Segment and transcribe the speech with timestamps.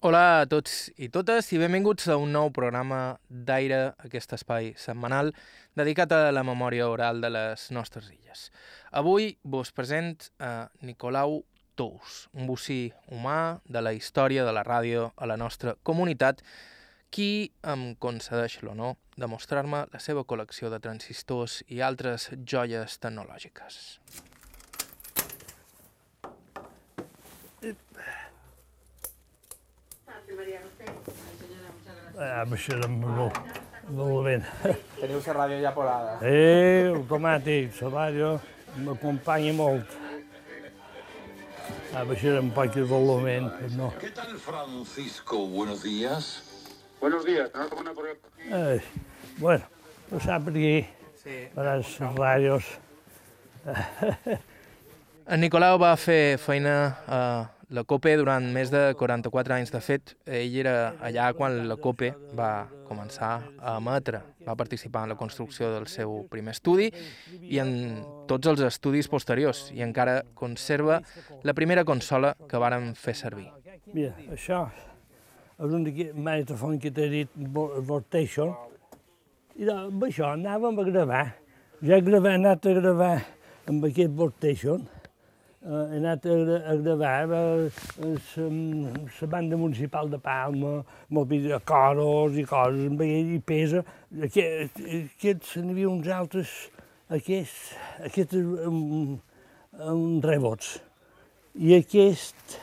[0.00, 5.28] Hola a tots i totes i benvinguts a un nou programa d'Aire, aquest espai setmanal
[5.76, 8.46] dedicat a la memòria oral de les nostres illes.
[8.96, 11.42] Avui vos present a Nicolau
[11.76, 12.78] Tous, un bocí
[13.12, 16.40] humà de la història de la ràdio a la nostra comunitat,
[17.12, 23.82] qui em concedeix l'honor de mostrar-me la seva col·lecció de transistors i altres joies tecnològiques.
[32.20, 33.36] Ah, això era molt,
[33.96, 34.34] molt bé.
[35.00, 36.18] Teniu la ràdio ja polada.
[36.26, 38.34] Eh, automàtic, la ràdio
[38.84, 39.96] m'acompanya molt.
[41.94, 43.92] Ah, això era un poc de volumen, però no.
[43.98, 45.46] ¿Qué tal, Francisco?
[45.48, 46.42] Buenos días.
[47.00, 48.06] Buenos días, por
[48.52, 48.80] Ai,
[49.38, 49.64] bueno,
[50.10, 50.86] tu saps per aquí,
[51.22, 51.48] Sí.
[51.54, 52.64] per les ràdios.
[55.26, 57.20] En Nicolau va fer feina a
[57.70, 59.70] la COPE durant més de 44 anys.
[59.70, 60.74] De fet, ell era
[61.06, 64.20] allà quan la COPE va començar a emetre.
[64.46, 66.88] Va participar en la construcció del seu primer estudi
[67.46, 71.00] i en tots els estudis posteriors i encara conserva
[71.46, 73.46] la primera consola que varen fer servir.
[73.94, 74.64] Mira, això
[75.60, 75.84] és un
[76.14, 78.54] magnetofon que t'he dit, Vo- Vortation,
[79.60, 81.24] i amb això anàvem a gravar.
[81.84, 83.14] Ja he anat a gravar
[83.68, 84.86] amb aquest Vortation,
[85.62, 86.34] he anat a,
[86.72, 87.26] a gravar
[89.20, 93.82] la banda municipal de Palma, amb videocoros i coses, amb ell i pesa.
[94.24, 96.54] Aquest, aquests, n'hi havia uns altres,
[97.12, 97.74] aquests,
[98.08, 99.18] aquests um,
[99.76, 100.78] um, rebots.
[101.60, 102.56] I aquest,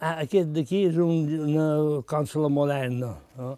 [0.00, 1.68] ah, aquest d'aquí és un, una
[2.10, 3.56] consola moderna, no?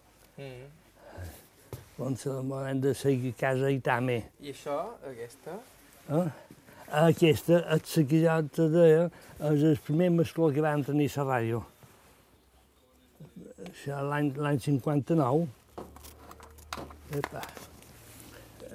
[1.98, 4.22] consola moderna de la casa Itame.
[4.40, 4.78] I això,
[5.10, 5.58] aquesta?
[6.08, 6.28] Eh?
[6.90, 9.04] Aquesta, és la que ja te deia,
[9.46, 11.60] és el primer mescló que van tenir a la ràdio.
[13.68, 15.46] Això l'any l'any 59.
[17.20, 17.44] Epa.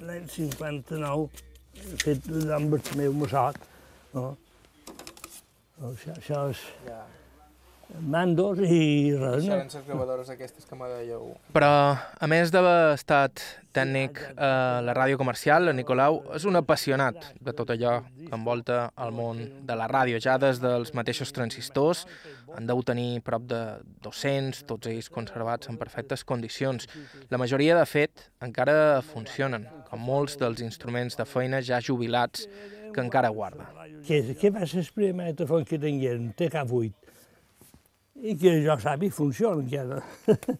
[0.08, 1.28] L'any 59,
[2.04, 3.60] fet amb el meu massot.
[4.14, 4.30] No?
[5.90, 7.04] Això, això és Ja.
[8.00, 9.56] Mandos i res, no?
[9.62, 11.30] les gravadores aquestes que me dèieu.
[11.54, 13.42] Però, a més d'haver estat
[13.76, 18.90] tècnic a la ràdio comercial, en Nicolau és un apassionat de tot allò que envolta
[19.04, 22.06] el món de la ràdio, ja des dels mateixos transistors,
[22.56, 23.62] han deu tenir prop de
[24.06, 26.88] 200, tots ells conservats en perfectes condicions.
[27.30, 32.46] La majoria, de fet, encara funcionen, com molts dels instruments de feina ja jubilats
[32.94, 33.68] que encara guarda.
[34.06, 36.30] Què, què va ser el primer magnetofon que tingueren?
[36.30, 37.05] Un TK8.
[38.22, 40.00] I que jo sàpiga funciona encara.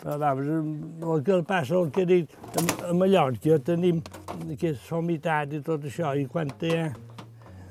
[0.00, 3.98] Però vamos, el que passa, el que dic, a- a Mallorca tenim
[4.46, 6.74] aquesta somitat i tot això, i quan té...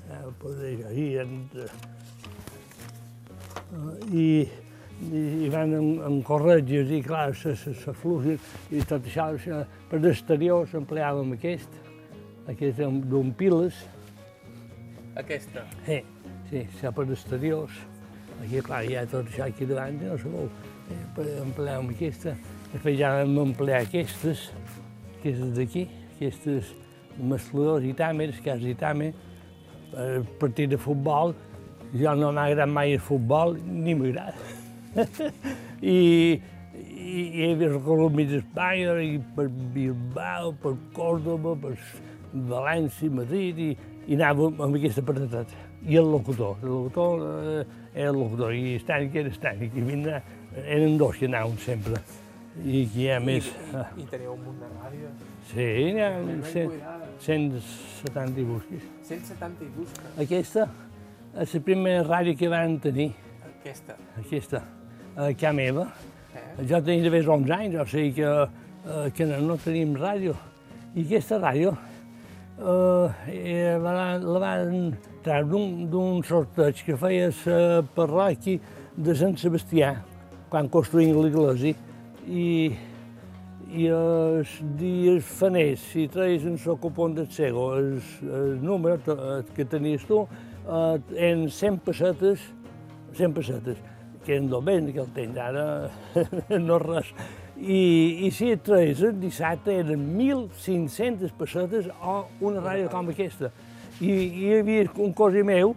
[0.10, 1.70] Eh, aquí, en, eh,
[4.14, 4.28] i,
[5.10, 8.38] i, i van en, en corretges i clar, se, se, se fluixen
[8.74, 11.82] i tot això, això per l'exterior s'empleàvem aquest,
[12.50, 13.86] aquest d'un piles,
[15.20, 15.66] Aquesta.
[15.86, 15.98] Sí,
[16.50, 16.62] sí,
[16.96, 17.74] per exteriors.
[18.40, 20.48] Aquí, clar, hi ha tot això aquí davant, no se vol.
[20.90, 22.36] Eh, emplear amb aquesta.
[22.74, 24.50] Després ja vam emplear aquestes,
[25.18, 26.70] aquestes d'aquí, aquestes
[27.20, 29.10] mescladors i tàmers, que és i tàmer,
[29.92, 31.36] per partir de futbol.
[31.98, 34.38] Jo no m'ha agradat mai el futbol, ni m'agrada.
[35.96, 35.98] I,
[36.76, 41.76] i, i he recorregut mig Espanya, i per Bilbao, per Córdoba, per
[42.54, 43.70] València, Madrid, i,
[44.08, 45.58] i anava amb aquest aparatet.
[45.90, 47.64] I el locutor, el locutor eh,
[47.96, 50.22] el locutor, i Estànic era Estànic, i vindrà,
[50.66, 52.02] eren dos que anaven sempre.
[52.60, 53.48] I aquí hi ha més...
[53.78, 55.10] ah, I teniu un munt de ràdio.
[55.50, 56.10] Sí, n'hi ha
[56.52, 56.74] 100,
[57.24, 58.88] 170 i busquis.
[59.08, 60.12] 170 i busca.
[60.22, 60.68] Aquesta
[61.40, 63.12] és la primera ràdio que van tenir,
[63.50, 63.96] Aquesta.
[64.22, 64.64] aquesta,
[65.16, 65.88] a casa meva.
[66.34, 66.66] Eh?
[66.70, 68.34] Jo tenia d'haver 11 anys, o sigui que,
[68.90, 70.36] eh, que no, no teníem ràdio.
[70.96, 71.76] I aquesta ràdio
[72.60, 74.92] eh, eh, la, la van
[75.24, 78.60] d'un- sorteig que feia la parròquia
[78.98, 79.96] de Sant Sebastià,
[80.50, 81.76] quan construïm l'església.
[82.28, 82.72] I,
[83.70, 84.50] i els
[84.80, 90.24] dies faners, si treies un socopon de cego, el, el número eh, que tenies tu,
[90.68, 92.40] eh, eren 100 pessetes,
[93.14, 93.78] 100 pessetes,
[94.26, 95.90] que eren del ben que el tens ara,
[96.60, 97.12] no res.
[97.60, 103.52] I, i si et treies el dissabte eren 1.500 pessetes o una ràdio com aquesta.
[104.00, 105.76] I, i hi havia un cosí meu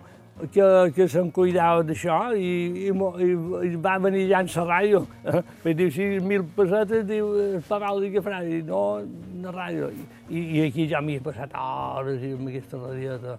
[0.53, 2.53] que, que se'n cuidava d'això i,
[2.87, 3.29] i, i,
[3.69, 5.03] i va venir allà en ràdio.
[5.27, 5.75] Eh?
[5.77, 8.43] Dir, si mil pessetes, diu, el pagal de què farà?
[8.47, 9.03] I no,
[9.37, 9.91] una ràdio.
[10.31, 13.37] I, I aquí ja m'hi he passat hores i amb aquesta radiota,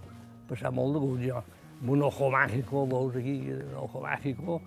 [0.50, 1.44] passat molt de gust jo.
[1.82, 4.62] Amb un ojo mágico, veus aquí, un ojo mágico,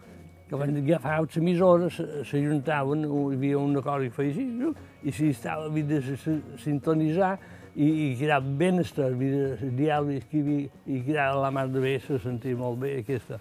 [0.49, 5.31] que van agafar les emissores, s'ajuntaven, hi havia una cosa que feia així, i si
[5.33, 6.19] estava, havia de
[6.63, 7.37] sintonitzar,
[7.77, 11.67] i, i quedava ben estar, havia de diàlegs que hi havia, i quedava la mar
[11.69, 13.37] de bé, se sentia molt bé aquesta.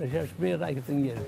[0.00, 1.20] Això és rai que tinguera.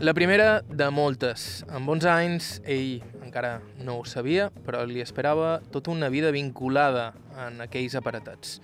[0.00, 1.66] La primera de moltes.
[1.68, 7.12] Amb 11 anys, ell encara no ho sabia, però li esperava tota una vida vinculada
[7.44, 8.56] en aquells aparatats.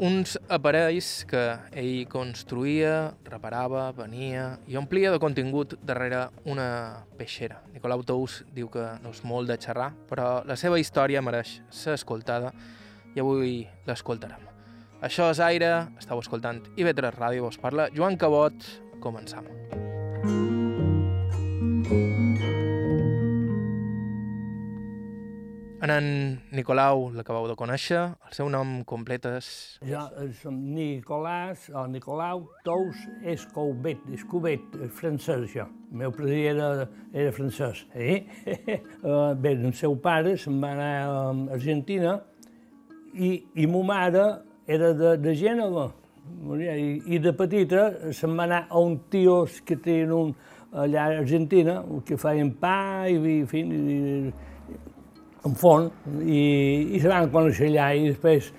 [0.00, 1.40] Uns aparells que
[1.76, 7.58] ell construïa, reparava, venia i omplia de contingut darrere una peixera.
[7.74, 11.98] Nicolau Tous diu que no és molt de xerrar, però la seva història mereix ser
[11.98, 12.54] escoltada
[13.12, 14.48] i avui l'escoltarem.
[15.04, 18.56] Això és Aire, estàu escoltant IB3 Ràdio, us parla Joan Cabot,
[19.04, 19.44] començam.
[25.80, 29.46] En en Nicolau l'acabeu de conèixer, el seu nom complet és...
[29.88, 30.02] Jo
[30.36, 35.64] som Nicolàs, o Nicolau Tous Escoubet, Escoubet, francès, això.
[35.88, 36.68] El meu pare era,
[37.14, 37.86] era francès.
[37.94, 38.18] Eh?
[39.40, 41.24] Bé, el seu pare se'n va anar a
[41.56, 42.18] Argentina
[43.14, 44.26] i, i ma mare
[44.68, 45.88] era de, de Gènova.
[46.60, 50.36] I, I de petita se'n va anar a un tios que tenen un,
[50.76, 54.04] allà a Argentina, que feien pa i, i, i,
[55.46, 55.88] en font
[56.20, 56.40] i,
[56.94, 58.50] i se van conèixer allà i després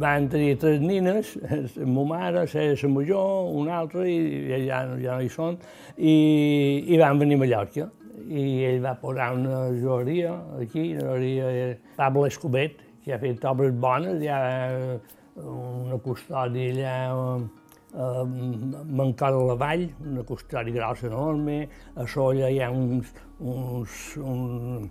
[0.00, 5.20] van tenir tres nines, la meva mare, la major, una altra, i ja, ja no
[5.24, 5.56] hi són,
[5.96, 7.88] i, i van venir a Mallorca.
[8.30, 13.72] I ell va posar una joieria aquí, una joieria Pablo Escobet, que ha fet obres
[13.80, 14.40] bones, hi ha
[15.40, 16.94] una custòdia allà
[17.90, 21.64] a Mancada la Vall, una custòdia grossa enorme,
[21.96, 23.10] a Solla hi ha uns,
[23.40, 24.90] uns, un,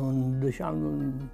[0.00, 0.80] on deixant,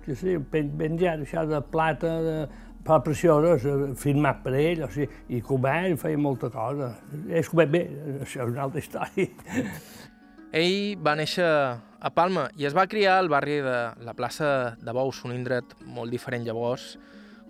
[0.04, 2.36] que sé, penjat això de plata, de,
[2.84, 3.64] per precioses,
[4.00, 6.94] firmat per ell, o sigui, i cobert, feia molta cosa.
[7.28, 7.82] És cobert bé,
[8.24, 9.28] això és una altra història.
[10.60, 14.94] Ell va néixer a Palma i es va criar al barri de la plaça de
[14.96, 16.96] Bous, un indret molt diferent llavors,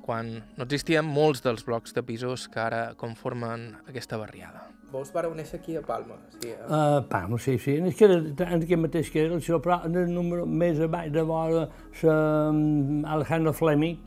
[0.05, 4.67] quan no existien molts dels blocs de pisos que ara conformen aquesta barriada.
[4.91, 6.17] Vos vareu néixer aquí a Palma?
[6.41, 6.67] Sí, a...
[6.67, 7.77] Uh, Palma, sí, sí.
[7.79, 8.17] És que era,
[8.49, 11.69] en aquest mateix que era, això, però en el número més avall de vora,
[12.03, 14.01] um, Alejandro Fleming,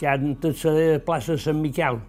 [0.00, 2.00] que tot se deia plaça Sant Miquel,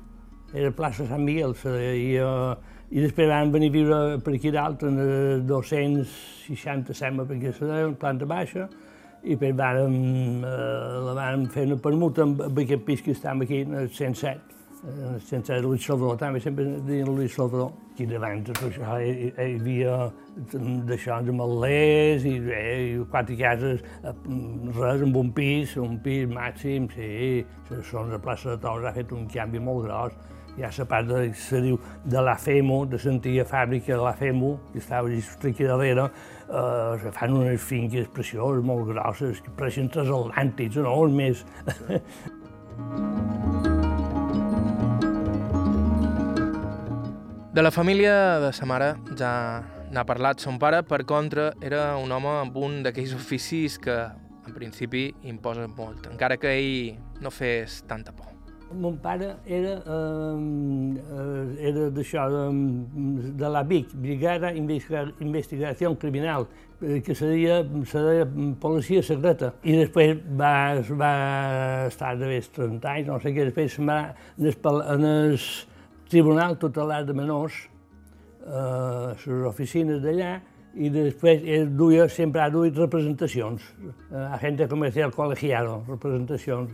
[0.57, 4.33] era plaça Sant Miguel, se deia, i, uh, i després van venir a viure per
[4.39, 8.65] aquí dalt, en el 260 sembla, perquè se deia, planta baixa,
[9.21, 9.99] i després vàrem,
[10.41, 13.93] uh, la vàrem fer una permuta amb, amb aquest pis que estàvem aquí, en el
[13.93, 14.58] 107,
[15.19, 17.71] sense Luis Salvador, també sempre deien Luis Salvador.
[17.99, 19.95] Davant tot això hi, hi havia
[20.87, 27.43] d'això de malers i, i quatre cases, res, amb un pis, un pis màxim, sí.
[27.89, 30.15] Són la plaça de Tous ha fet un canvi molt gros.
[30.55, 31.75] Hi ha la part de, se diu,
[32.07, 36.07] de la FEMO, de l'antiga fàbrica de la FEMO, que estava just aquí darrere,
[36.47, 41.45] eh, fan unes finques precioses, molt grosses, que pareixen transatlàntics, enormes.
[47.51, 49.29] De la família de sa mare ja
[49.89, 53.95] n'ha parlat son pare, per contra, era un home amb un d'aquells oficis que,
[54.45, 58.27] en principi, imposa molt, encara que ell no fes tanta por.
[58.69, 60.35] Mon pare era, eh,
[61.71, 62.43] era d'això, de,
[63.41, 66.45] de la BIC, Brigada Investigació Criminal,
[66.83, 68.29] eh, que seria, seria
[68.61, 69.55] policia secreta.
[69.65, 70.53] I després va,
[71.01, 71.15] va
[71.89, 72.29] estar de
[72.61, 73.99] 30 anys, no sé què, després va
[74.37, 75.49] en els
[76.09, 77.53] Tribunal Tutelar de Menors,
[78.41, 80.39] eh, les oficines d'allà,
[80.73, 86.71] i després ell duia, sempre ha duit representacions, eh, agente comercial colegiado, representacions.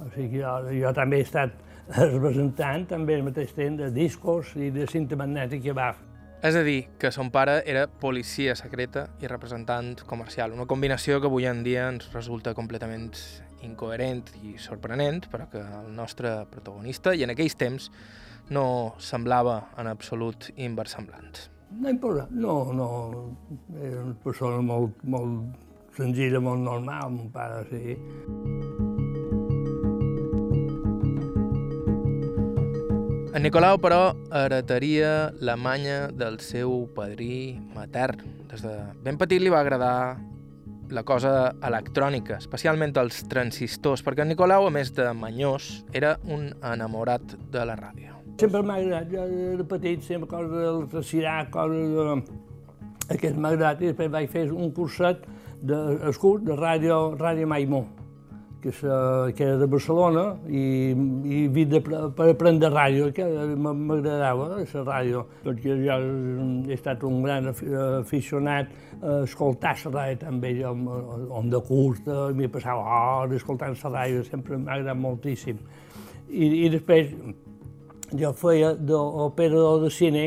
[0.00, 1.52] O sigui, jo, jo també he estat
[2.14, 5.90] representant, també al mateix temps, de discos i de cinta magnètica va.
[6.38, 11.26] És a dir, que son pare era policia secreta i representant comercial, una combinació que
[11.26, 13.10] avui en dia ens resulta completament
[13.66, 17.90] incoherent i sorprenent, però que el nostre protagonista, i en aquells temps,
[18.50, 21.48] no semblava en absolut inversemblant.
[21.70, 22.88] No importa, no, no,
[23.76, 27.98] era una persona molt, molt senzilla, molt normal, mon pare, sí.
[33.38, 38.24] En Nicolau, però, heretaria la manya del seu padrí matern.
[38.50, 38.74] Des de
[39.04, 40.18] ben petit li va agradar
[40.90, 46.48] la cosa electrònica, especialment els transistors, perquè en Nicolau, a més de manyós, era un
[46.64, 48.17] enamorat de la ràdio.
[48.38, 49.22] Sempre m'ha agradat, jo
[49.58, 52.36] de petit, sempre coses del recitar, coses de...
[53.10, 55.24] Aquest m'ha agradat, i després vaig fer un curset
[55.66, 55.78] de,
[56.22, 57.80] curs de ràdio, ràdio Maimó,
[58.62, 58.98] que, sa,
[59.34, 60.62] que era de Barcelona, i,
[61.26, 63.26] i vi de, per aprendre ràdio, que
[63.58, 65.98] m'agradava la ràdio, perquè jo
[66.68, 68.70] he estat un gran aficionat
[69.02, 70.76] a escoltar la ràdio també, jo,
[71.40, 75.58] on de curta, m'hi passava hores escoltant la ràdio, sempre m'ha agradat moltíssim.
[76.28, 77.16] I, I després
[78.16, 80.24] jo feia d'operador de cine,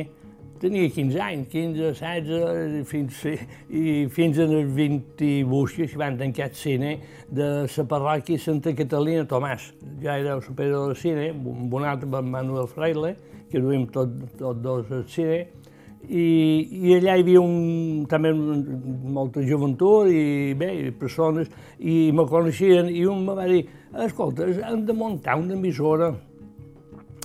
[0.61, 3.21] tenia 15 anys, 15, 16, fins,
[3.69, 6.91] i fins als 28 que van tancar el cine
[7.29, 9.71] de la parròquia Santa Catalina Tomàs.
[10.03, 13.15] Ja era el de cine, amb un altre, amb Manuel Fraile,
[13.49, 15.47] que duim tots tot dos al cine,
[16.09, 16.25] i,
[16.81, 22.89] i allà hi havia un, també molta joventut i bé, i persones, i me coneixien,
[22.89, 23.65] i un me va dir,
[24.05, 26.13] escolta, hem de muntar una emissora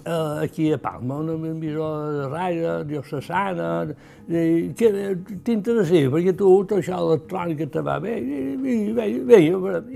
[0.07, 3.95] eh, aquí a Palma, una de ràdio diocesana,
[4.27, 4.91] que
[5.45, 9.51] t'interessa, perquè tu tot això electrònica te va bé, i, i, bé, bé, i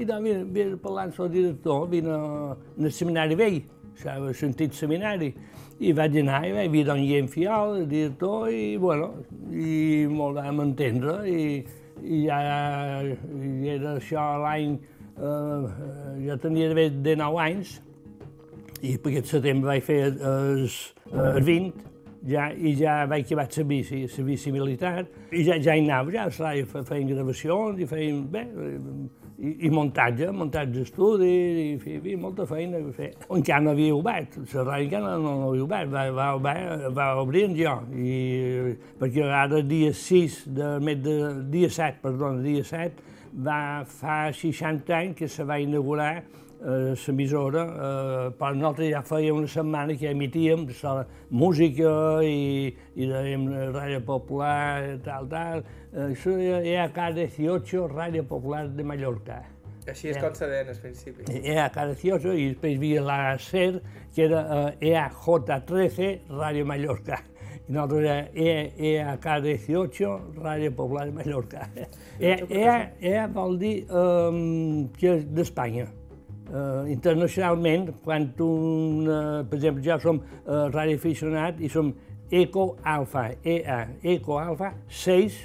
[0.05, 3.61] doncs vine, vine parlant amb el director, vine al seminari vell,
[4.01, 5.31] s'ha sentit seminari,
[5.81, 9.13] i vaig anar i vaig veure don Guillem Fial, el director, i bueno,
[9.55, 11.63] i molt vam entendre, i,
[12.03, 12.41] i ja
[13.07, 14.75] i era això l'any,
[15.15, 15.71] eh,
[16.27, 17.79] jo tenia d'haver de 9 anys,
[18.81, 20.77] i per aquest setembre vaig fer els,
[21.13, 21.89] els 20,
[22.29, 26.13] ja, i ja vaig acabar la bici, la bici militar, i ja, ja hi anava,
[26.13, 28.47] ja a feien gravacions i feien, bé,
[29.41, 33.13] i, i muntatge, muntatge d'estudi, i, i, i molta feina a fer.
[33.33, 36.57] Encara no havia obert, la ràdio encara no, no havia obert, va, va, va,
[36.97, 41.17] va obrir jo, i, perquè ara dia 6, de, de,
[41.53, 46.25] dia 7, perdó, dia 7, va fa 60 anys que se va inaugurar
[46.61, 50.67] l'emissora, eh, però nosaltres ja feia una setmana que emitíem
[51.31, 55.65] música i, i dèiem Ràdio Popular, tal, tal.
[56.11, 59.41] Això era KD18, Ràdio Popular de Mallorca.
[59.89, 61.25] Així és com se deien al principi.
[61.41, 63.81] Era KD18 i després hi havia la SER,
[64.15, 64.45] que era
[64.81, 67.23] eh, EAJ13, Ràdio Mallorca.
[67.71, 71.71] I nosaltres era EAK18, Ràdio Popular de Mallorca.
[72.21, 75.89] EA, EA, EA vol dir um, que és d'Espanya
[76.51, 81.95] eh, internacionalment, quan un, eh, per exemple, ja som eh, radioaficionat i som
[82.31, 85.41] Eco Alfa, EA, Eco Alfa 6,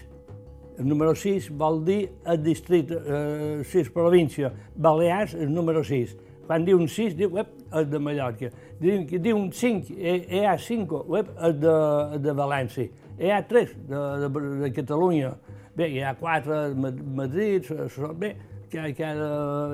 [0.78, 6.18] el número 6 vol dir el districte, eh, 6 província, Balears, el número 6.
[6.46, 8.52] Quan diu un 6, diu, ep, el de Mallorca.
[8.80, 11.78] Diu, diu un 5, EA5, ep, el de,
[12.22, 12.90] de València.
[13.18, 15.32] EA3, de, de, de Catalunya.
[15.76, 17.72] Bé, hi ha 4 de Madrid,
[18.20, 18.36] bé,
[18.76, 19.30] que, que era,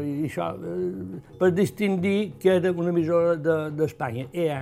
[0.06, 3.36] i això, eh, per distingir que era una emissora
[3.74, 4.62] d'Espanya, de, EA.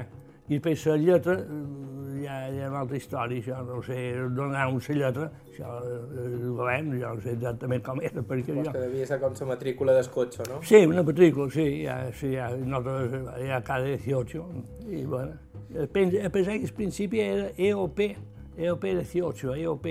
[0.50, 4.00] I després la lletra, eh, ja hi ha una altra història, això no sé
[4.36, 8.72] donar una lletra, això eh, ho veiem, jo no sé exactament com era, perquè jo...
[8.72, 10.62] que devia ser com la matrícula del cotxe, no?
[10.66, 14.46] Sí, una matrícula, sí, ja, sí, ja, nosaltres, ja cada 18,
[14.90, 15.38] i bueno,
[15.94, 18.00] pensé que al principi era EOP,
[18.58, 19.86] EOP 18, EOP,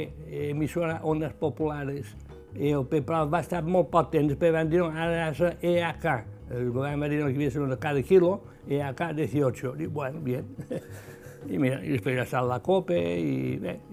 [0.51, 2.17] emisora Ondas Populares,
[2.59, 6.09] EOP, però va estar molt poc temps, després van dir, no, ara és EAK.
[6.55, 8.33] El govern va dir que havia de ser una cada quilo,
[8.69, 9.75] EAK 18.
[9.79, 10.49] Dic, bueno, bien.
[11.53, 13.79] I mira, i després ja està la COPE i bé.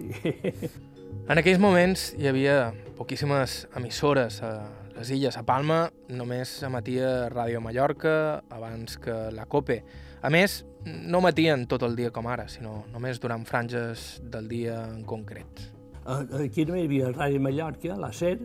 [1.26, 4.52] En aquells moments hi havia poquíssimes emissores a
[4.98, 5.38] les illes.
[5.40, 9.80] A Palma només emetia Ràdio Mallorca abans que la COPE.
[10.22, 14.84] A més, no emetien tot el dia com ara, sinó només durant franges del dia
[14.92, 15.75] en concret.
[16.06, 18.36] Aquí també hi havia Ràdio Mallorca, la SER,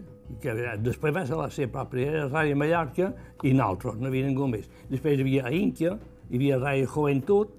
[0.41, 3.11] que després va ser la SER pròpia, era Ràdio Mallorca
[3.45, 4.71] i nosaltres, no havia ningú més.
[4.89, 5.93] Després hi havia Inca,
[6.31, 7.59] hi havia Ràdio Juventud,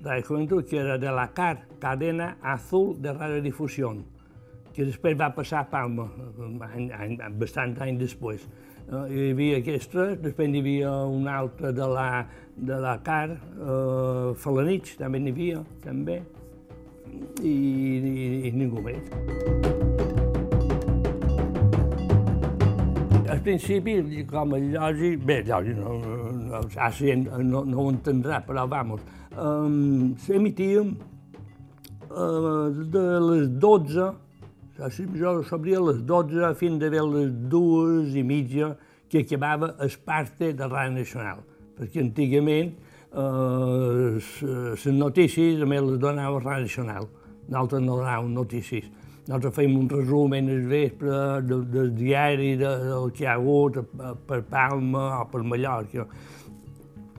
[0.00, 3.92] Ràdio Juventud, que era de la CAR, Cadena Azul de Radiodifusió,
[4.72, 6.08] que després va passar a Palma,
[6.70, 8.46] any, any, bastant anys després.
[8.84, 12.08] Uh, hi havia aquests tres, després hi havia un altre de la,
[12.56, 16.22] de la CAR, uh, Falanich, també n'hi havia, també
[17.42, 19.02] i, i, i ningú més.
[23.34, 23.96] Al principi,
[24.30, 26.62] com a lògic, bé, lògic, no, no,
[27.42, 29.02] no, no, ho entendrà, però vamos,
[29.34, 30.94] um, s'emitíem
[32.10, 34.10] uh, de les 12,
[35.18, 38.74] jo s'obria a les 12 fins a les dues i mitja
[39.10, 41.44] que acabava el parte de Ràdio Nacional,
[41.78, 42.74] perquè antigament
[43.14, 47.08] les notícies més les donava Ràdio Nacional.
[47.48, 48.90] Nosaltres no donàvem notícies.
[49.24, 51.18] Nosaltres fèiem un resum en el vespre
[51.48, 53.78] del, diari de, del que hi ha hagut
[54.28, 56.04] per Palma o per Mallorca.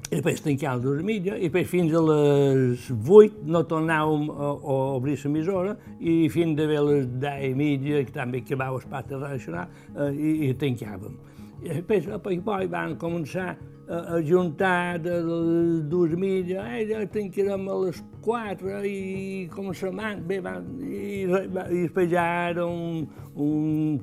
[0.06, 4.75] I després tancàvem dues mitja, i després fins a les 8 no tornàvem a, a
[5.00, 9.74] obrir l'emissora, i fins a les 10 i mitja, que també acabava el pacte nacional,
[9.96, 11.18] eh, i, i tancàvem.
[11.65, 12.38] I després, a poi
[12.69, 13.55] van començar
[13.89, 20.22] a, a juntar de les dues milles, eh, ja tancarem a les quatre i començarem,
[20.29, 23.98] bé, van, i, i després ja era un, un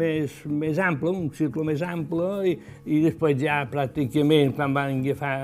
[0.00, 2.56] més, més ample, un cicle més ample, i,
[2.88, 5.36] i després ja pràcticament quan van agafar,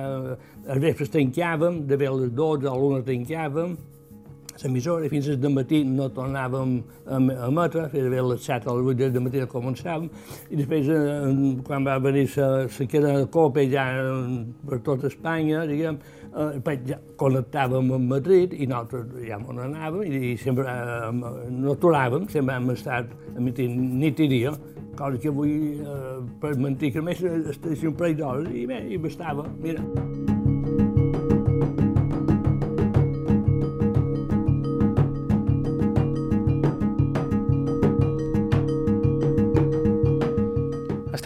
[0.65, 3.77] els vespres tancàvem, de bé a les 12 a l'una tancàvem,
[4.65, 8.93] l'emissora i fins al matí no tornàvem a emetre, fins a les 7 o les
[8.95, 10.09] 8 del matí començàvem,
[10.51, 11.35] i després, eh,
[11.67, 13.87] quan va venir la sequera de copa ja
[14.69, 15.99] per tota Espanya, diguem,
[16.35, 21.13] eh, ja connectàvem amb Madrid i nosaltres ja on anàvem i, i sempre eh,
[21.51, 24.55] no aturàvem, sempre hem estat emitint nit i dia,
[24.99, 28.99] cosa que avui, eh, per mentir que més, estic un parell d'hores i bé, i
[28.99, 30.38] bastava, mira.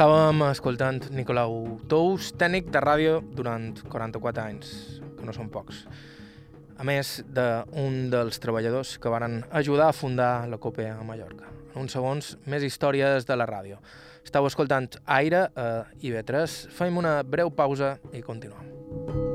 [0.02, 4.72] Estàvem escoltant Nicolau Tous, tècnic de ràdio durant 44 anys,
[5.14, 5.84] que no són pocs.
[6.74, 11.46] A més d'un dels treballadors que varen ajudar a fundar la COPE a Mallorca.
[11.70, 13.78] En uns segons, més històries de la ràdio.
[14.26, 15.68] Estau escoltant Aire a
[16.02, 16.64] IB3.
[16.74, 19.31] Fem una breu pausa i continuem.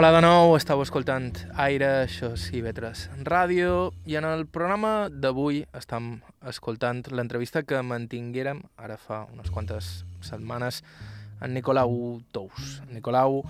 [0.00, 1.26] Hola de nou, estàu escoltant
[1.60, 6.06] Aire, això és IB3 Ràdio, i en el programa d'avui estem
[6.48, 9.90] escoltant l'entrevista que mantinguérem ara fa unes quantes
[10.24, 10.80] setmanes
[11.44, 11.92] en Nicolau
[12.32, 12.70] Tous.
[12.88, 13.42] Nicolau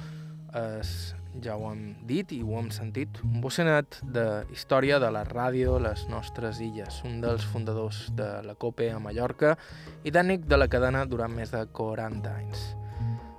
[0.58, 0.90] és,
[1.38, 5.78] ja ho hem dit i ho hem sentit, un bocenet de història de la ràdio
[5.78, 9.54] les nostres illes, un dels fundadors de la COPE a Mallorca
[10.02, 12.70] i tècnic de la cadena durant més de 40 anys.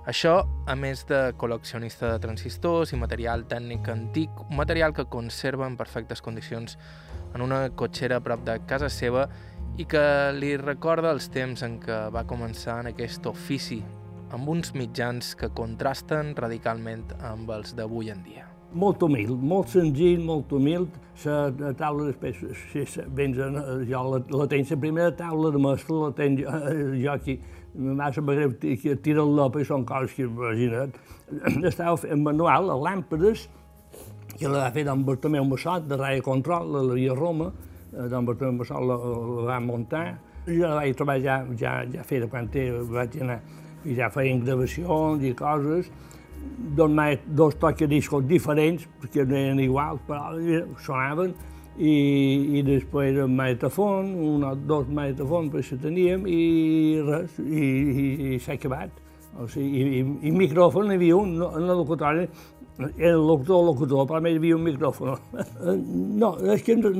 [0.02, 5.68] Això, a més de col·leccionista de transistors i material tècnic antic, un material que conserva
[5.70, 6.74] en perfectes condicions
[7.36, 9.28] en una cotxera a prop de casa seva
[9.78, 10.02] i que
[10.34, 13.78] li recorda els temps en què va començar en aquest ofici,
[14.34, 18.48] amb uns mitjans que contrasten radicalment amb els d'avui en dia.
[18.74, 20.88] Molt humil, molt senzill, molt humil.
[21.28, 22.84] La taula després, si
[23.14, 23.38] vens,
[23.86, 26.54] jo la, la tenc, la primera taula de mestre la tenc jo,
[26.96, 27.36] jo aquí,
[27.74, 30.94] massa greu que tira el lop i són coses que, imagina't.
[31.70, 33.48] Estava fent manual, a làmpades,
[34.36, 37.50] que la va fer d'en Bartomeu Massot, de Ràdio Control, la Via Roma,
[37.92, 38.98] eh, d'en Bartomeu Massot la,
[39.48, 40.06] va muntar.
[40.46, 43.40] Jo la vaig trobar ja, ja, ja feta quan té, vaig anar,
[43.86, 45.90] i ja feien gravacions i coses,
[46.76, 50.32] donar dos tocs discos diferents, perquè no eren iguals, però
[50.82, 51.34] sonaven,
[51.78, 51.94] i,
[52.58, 58.08] i després el magnetofon, un o dos magnetofons per si teníem, i res, i, i,
[58.34, 59.00] i s'ha acabat.
[59.40, 62.26] O sigui, i, i, i micròfon hi havia un, no, en la locutora,
[62.96, 65.12] era el locutor, el locutor, però més hi havia un micròfon.
[66.22, 66.90] No, és que no,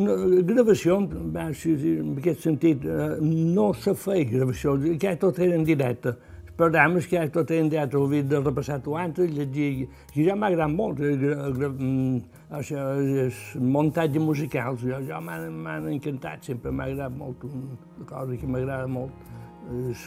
[0.49, 6.17] gravació, en aquest sentit, eh, no se feia gravació, que tot era en directe
[6.57, 10.51] programes que tot en teatre ho havia de repassar tu abans, llegir, i ja m'ha
[10.53, 11.35] agradat molt, eh,
[11.69, 12.21] mm,
[12.53, 12.87] això
[13.25, 18.88] és muntatge musical, jo, jo m'han encantat, sempre m'ha agradat molt, una cosa que m'agrada
[18.91, 19.31] molt.
[19.91, 20.03] És,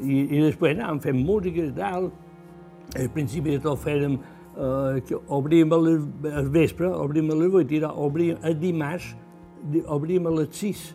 [0.00, 2.08] i, I després anàvem fent música i tal,
[2.94, 7.58] al principi de tot fèiem, eh, que obríem a les, al vespre, obríem a les
[7.62, 9.12] 8 i obríem a dimarts,
[9.84, 10.86] obríem a les 6,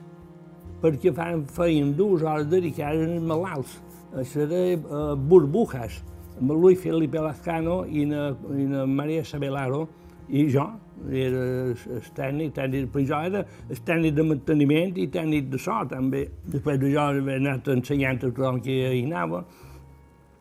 [0.82, 1.13] perquè
[1.54, 3.78] feien dues hores dedicades als malalts
[4.25, 5.99] seré uh, burbujas,
[6.39, 9.88] amb Luis Felipe Lazcano i na, i na Maria Sabelaro,
[10.29, 10.65] i jo
[11.09, 15.77] era el tècnic, tècnic, però jo era el tècnic de manteniment i tècnic de so
[15.89, 16.25] també.
[16.51, 19.43] Després de jo he anat ensenyant a tothom que hi anava,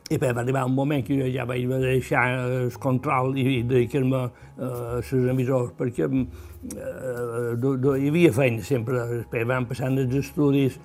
[0.08, 4.68] i per arribar un moment que jo ja vaig deixar el control i dedicar-me a
[4.96, 9.04] les emissors, perquè eh, hi havia feina sempre.
[9.18, 10.78] Després vam passar els estudis,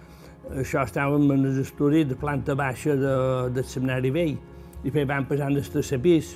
[0.51, 3.15] això estàvem en els estudis de planta baixa de,
[3.55, 4.35] del seminari vell,
[4.83, 6.35] i després vam passar en el tercer pis,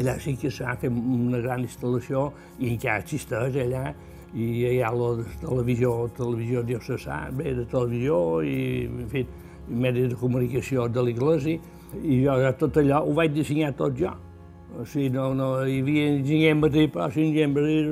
[0.00, 2.26] allà sí que s'ha fet una gran instal·lació
[2.58, 3.94] i encara existeix allà,
[4.34, 8.58] i hi ha la televisió, televisió diocesà, bé, de televisió i,
[8.90, 9.22] en fi,
[9.68, 11.60] medis de comunicació de l'Iglésia,
[12.02, 14.10] i jo tot allò ho vaig dissenyar tot jo.
[14.74, 16.56] O sigui, no, no hi havia enginyer
[16.90, 17.86] però si enginyer mateix,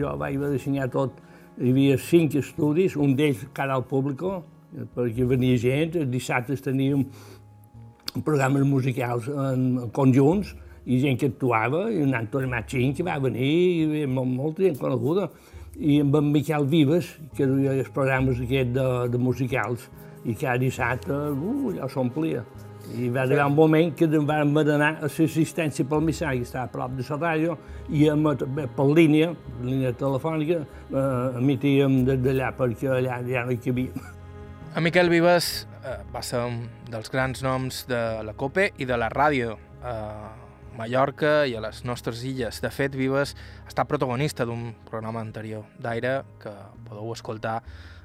[0.00, 1.20] jo vaig dissenyar tot.
[1.58, 4.22] Hi havia cinc estudis, un d'ells cara al públic,
[4.94, 7.06] perquè venia gent, dissabtes teníem
[8.24, 10.54] programes musicals en conjunts,
[10.88, 13.48] i gent que actuava, i un Antoni Machín que va venir,
[14.00, 15.28] i molt, molta gent coneguda,
[15.78, 19.84] i amb en Miquel Vives, que duia els programes aquests de, de musicals,
[20.24, 22.42] i cada dissabte uh, ja s'omplia.
[22.96, 26.96] I va arribar un moment que em van demanar l'assistència pel missatge, estava a prop
[26.96, 27.58] de la ràdio,
[27.92, 33.60] i emet, per línia, línia telefònica, eh, emitíem des d'allà, perquè allà ja no hi
[33.60, 34.06] cabíem.
[34.72, 38.96] A Miquel Vives eh, va ser un dels grans noms de la COPE i de
[38.98, 39.94] la ràdio a
[40.78, 42.60] Mallorca i a les nostres illes.
[42.62, 43.36] De fet, Vives
[43.66, 46.52] està protagonista d'un programa anterior d'aire que
[46.86, 47.62] podeu escoltar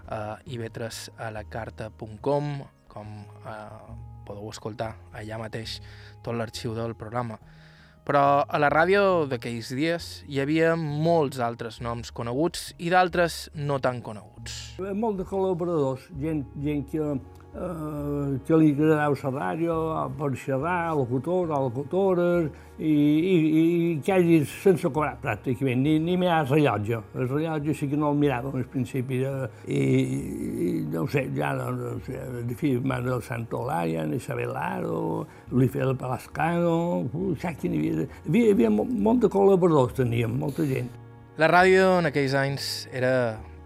[0.09, 3.07] a ivetresalacarta.com, com
[3.45, 3.67] eh,
[4.25, 5.81] podeu escoltar allà mateix
[6.23, 7.37] tot l'arxiu del programa.
[8.03, 13.79] Però a la ràdio d'aquells dies hi havia molts altres noms coneguts i d'altres no
[13.79, 14.75] tan coneguts.
[14.91, 17.13] Molt de col·laboradors, gent, gent que
[17.55, 19.77] eh, que li agradava la ràdio,
[20.17, 26.41] per xerrar, locutor, locutores, i, i, i que hagi sense cobrar pràcticament, ni, ni mirar
[26.43, 27.01] el rellotge.
[27.13, 29.83] El rellotge sí que no el miràvem al principi, eh, i,
[30.65, 32.17] i no sé, ja no, no sé,
[32.49, 37.05] de fi, Manuel Santolaya, Isabel Aro, Luifel Palascano,
[37.41, 38.09] saps hi havia?
[38.09, 40.91] Hi havia, hi havia molt de col·laboradors, teníem, molta gent.
[41.41, 43.13] La ràdio en aquells anys era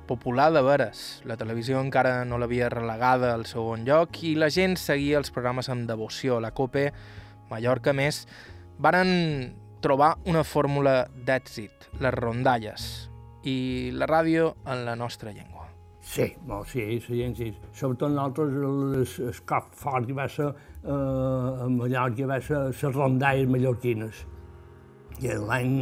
[0.08, 1.22] popular de veres.
[1.28, 5.70] La televisió encara no l'havia relegada al segon lloc i la gent seguia els programes
[5.70, 6.40] amb devoció.
[6.42, 6.90] La COPE,
[7.52, 8.24] Mallorca més,
[8.80, 9.12] varen
[9.84, 12.88] trobar una fórmula d'èxit, les rondalles,
[13.46, 15.68] i la ràdio en la nostra llengua.
[16.08, 17.52] Sí, no, sí, sí, sí.
[17.76, 22.96] Sobretot nosaltres, el, el cop fort que va ser eh, a Mallorca va ser les
[22.96, 24.24] rondalles mallorquines.
[25.20, 25.76] I l'any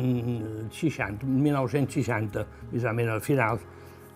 [0.73, 3.61] 60, 1960, més o menys al final,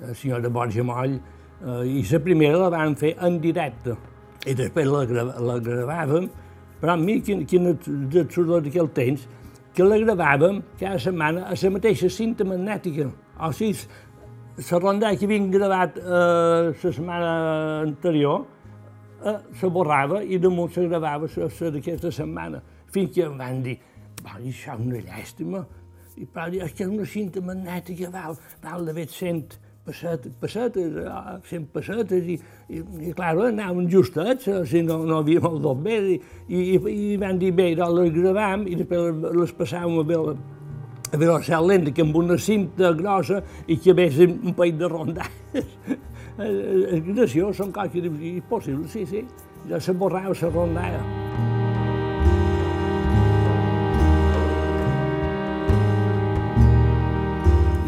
[0.08, 3.96] el senyor de Borja Moll, eh, i la primera la vam fer en directe,
[4.46, 6.30] i després la, gra la gravàvem,
[6.80, 9.28] però a mi, quin, quin absurd d'aquell temps,
[9.76, 13.10] que la gravàvem cada setmana a la mateixa cinta magnètica.
[13.40, 13.88] O sigui,
[14.60, 17.34] la rondalla que havien gravat eh, la setmana
[17.86, 18.46] anterior
[19.24, 22.62] eh, se borrava i damunt se gravava la d'aquesta setmana.
[22.92, 23.78] Fins que em van dir,
[24.24, 25.66] va, això és una llàstima.
[26.20, 29.56] I però és que una cinta magnètica val, val d'haver cent
[29.90, 32.38] pessetes, pessetes, ah, fent pessetes, i,
[32.70, 36.78] i, i clar, anàvem justets, o sigui, no, no havíem el tot bé, i, i,
[36.94, 40.38] i van dir, bé, doncs les gravam, i després les passàvem a veure
[41.10, 45.74] a velocitat lenta, que amb una cinta grossa i que vés un país de rondalles.
[46.40, 49.26] És graciós, són coses impossibles, sí, sí.
[49.68, 51.19] Ja se borrava la rondalla.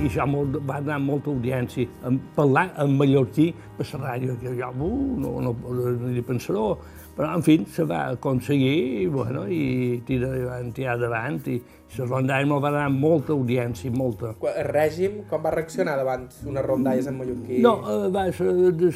[0.01, 1.85] I això molt, va donar molta audiència.
[2.09, 6.79] En parlar en mallorquí per la ràdio, que jo uh, no, no, no, hi pensaró,
[7.17, 11.59] però en fi, se va aconseguir i, bueno, i tira endavant, tirar endavant, i
[11.97, 14.31] la rondalla me'l va donar molta audiència, molta.
[14.51, 17.59] El règim, com va reaccionar davant unes rondalles en mallorquí?
[17.65, 18.91] No, eh, va ser de, de,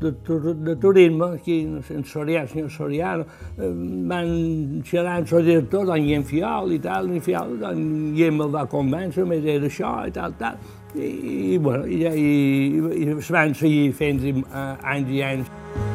[0.00, 3.70] de, de, turisme, aquí, en Sorià, el senyor eh,
[4.10, 8.66] van xerrar amb el director, don Guillem Fiol i tal, i Fiol, Guillem el va
[8.70, 10.58] convèncer, més era això i tal, tal,
[10.94, 11.12] i,
[11.54, 15.89] i bueno, i, i, i es van seguir fent anys i anys.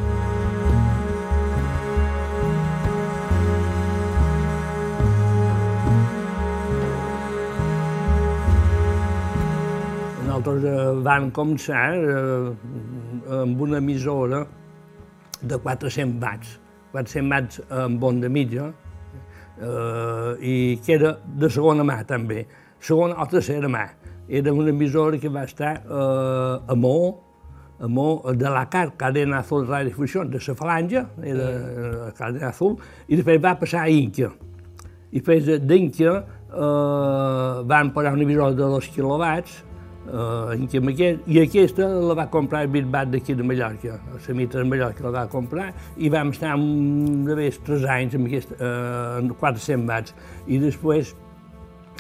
[10.46, 12.52] Nosaltres eh, vam començar eh,
[13.34, 14.44] amb una emissora
[15.42, 16.60] de 400 watts,
[16.92, 18.68] 400 watts amb onda mitja,
[19.58, 20.56] eh, i
[20.86, 22.46] que era de segona mà també,
[22.80, 23.88] segona o tercera mà.
[24.30, 26.96] Era una emissora que va estar eh, a Mó,
[27.80, 31.52] a Mó de la CAR, Cadena Azul Radio Difusió, de la Falange, era
[32.06, 32.78] la Cadena Azul,
[33.08, 34.30] i després va passar a Inca.
[35.12, 39.64] I després d'Inca eh, van parar una emissora de 2 quilowatts,
[40.08, 44.64] eh, en aquest, i aquesta la va comprar el Bitbat d'aquí de Mallorca, la Mitra
[44.64, 49.88] de Mallorca la va comprar, i vam estar més 3 anys amb aquest, eh, 400
[49.90, 50.16] watts.
[50.48, 51.16] I després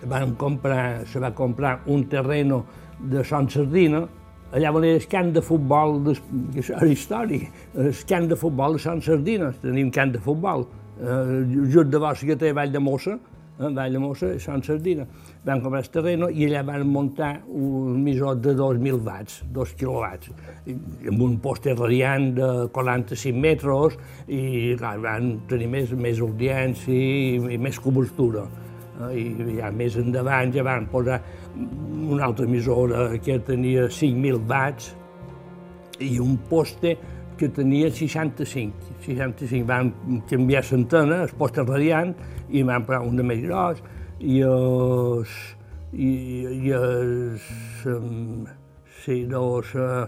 [0.06, 2.63] van comprar, se va comprar un terreno
[3.00, 4.06] de Son Sardina,
[4.56, 6.15] allà on era el camp de futbol, de,
[6.54, 10.68] que era històric, el camp de futbol de Son Sardina, tenim camp de futbol,
[11.00, 13.18] eh, just de vos que té Vall de Mossa,
[13.60, 15.06] eh, Vall de Mossa, Son Sardina.
[15.46, 20.32] Vam comprar el terreno i allà van muntar un emissor de 2.000 watts, 2 quilowatts,
[21.12, 27.56] amb un poste radiant de 45 metres i clar, van tenir més, més audiència i,
[27.56, 28.46] i més cobertura.
[29.10, 31.22] Eh, I ja més endavant ja van posar
[31.56, 34.94] una altra emissora que tenia 5.000 watts
[36.04, 36.98] i un poste
[37.38, 38.95] que tenia 65.
[39.06, 39.91] 65 van
[40.30, 42.13] canviar l'antena, el poste radiant,
[42.50, 43.82] i van posar un de més gros,
[44.19, 45.34] i els,
[45.93, 46.12] i,
[46.67, 47.48] i els,
[47.91, 48.45] um,
[49.04, 50.06] sí, dos, uh,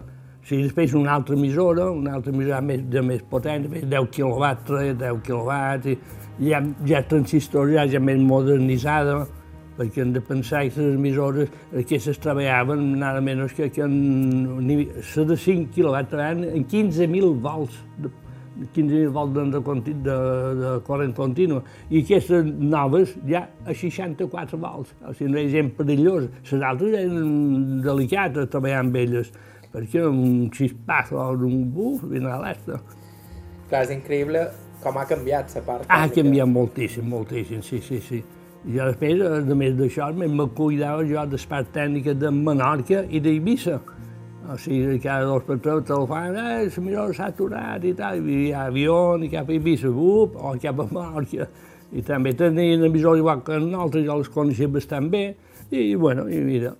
[0.47, 5.23] sí, després una altra emissora, una altra emissora més, de més potent, 10 quilowatts, 10
[5.27, 5.91] quilowatts,
[6.37, 9.25] i ja, ja transistors ja, ja més modernitzada,
[9.77, 15.37] perquè hem de pensar que les emissores aquestes treballaven nada menys que, que en, de
[15.37, 18.11] 5 quilowatts en 15.000 volts, de,
[18.73, 20.17] 15.000 volts de, de, de,
[20.61, 25.73] de corrent continu, i aquestes noves ja a 64 volts, o sigui, no és gent
[25.77, 26.31] perillosa.
[26.51, 29.33] Les altres eren delicates treballar amb elles,
[29.73, 32.81] perquè un xispàs o un buf, vine a l'esta.
[33.67, 34.47] Clar, és increïble
[34.81, 35.87] com ha canviat la part.
[35.91, 38.23] Ha canviat moltíssim, moltíssim, sí, sí, sí.
[38.65, 43.77] Jo després, a més d'això, me cuidava jo de part tècnica de Menorca i d'Eivissa.
[44.47, 48.47] O sigui, cada dos per tres telefon, eh, la millor s'ha aturat i tal, i
[48.47, 51.47] hi ha avió i cap a Eivissa, up, o cap a Menorca.
[51.91, 55.35] I també tenien emissors igual que nosaltres, jo les coneixia bastant bé,
[55.71, 56.73] i, bueno, i mira,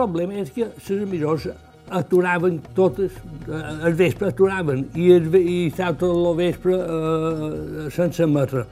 [0.00, 1.50] problema és que les emissors
[1.90, 3.16] aturaven totes,
[3.48, 8.64] eh, el vespre aturaven, i, el, i tot el vespre eh, sense emetre.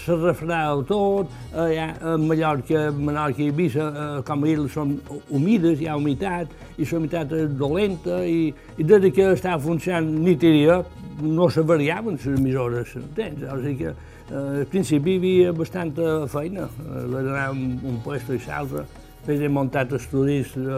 [0.00, 4.94] Se refredava tot, allà a Mallorca, Menorca i Eivissa, eh, com a illes són
[5.28, 10.08] humides, hi ha humitat, i la humitat és dolenta, i, i des que estava funcionant
[10.24, 10.80] nit i dia,
[11.20, 13.44] no se variaven les emissores, entens?
[13.44, 18.32] O sigui que eh, al principi hi havia bastanta feina, eh, d'anar un, un puesto
[18.32, 18.86] i l'altre,
[19.20, 20.76] Després he muntat estudis a,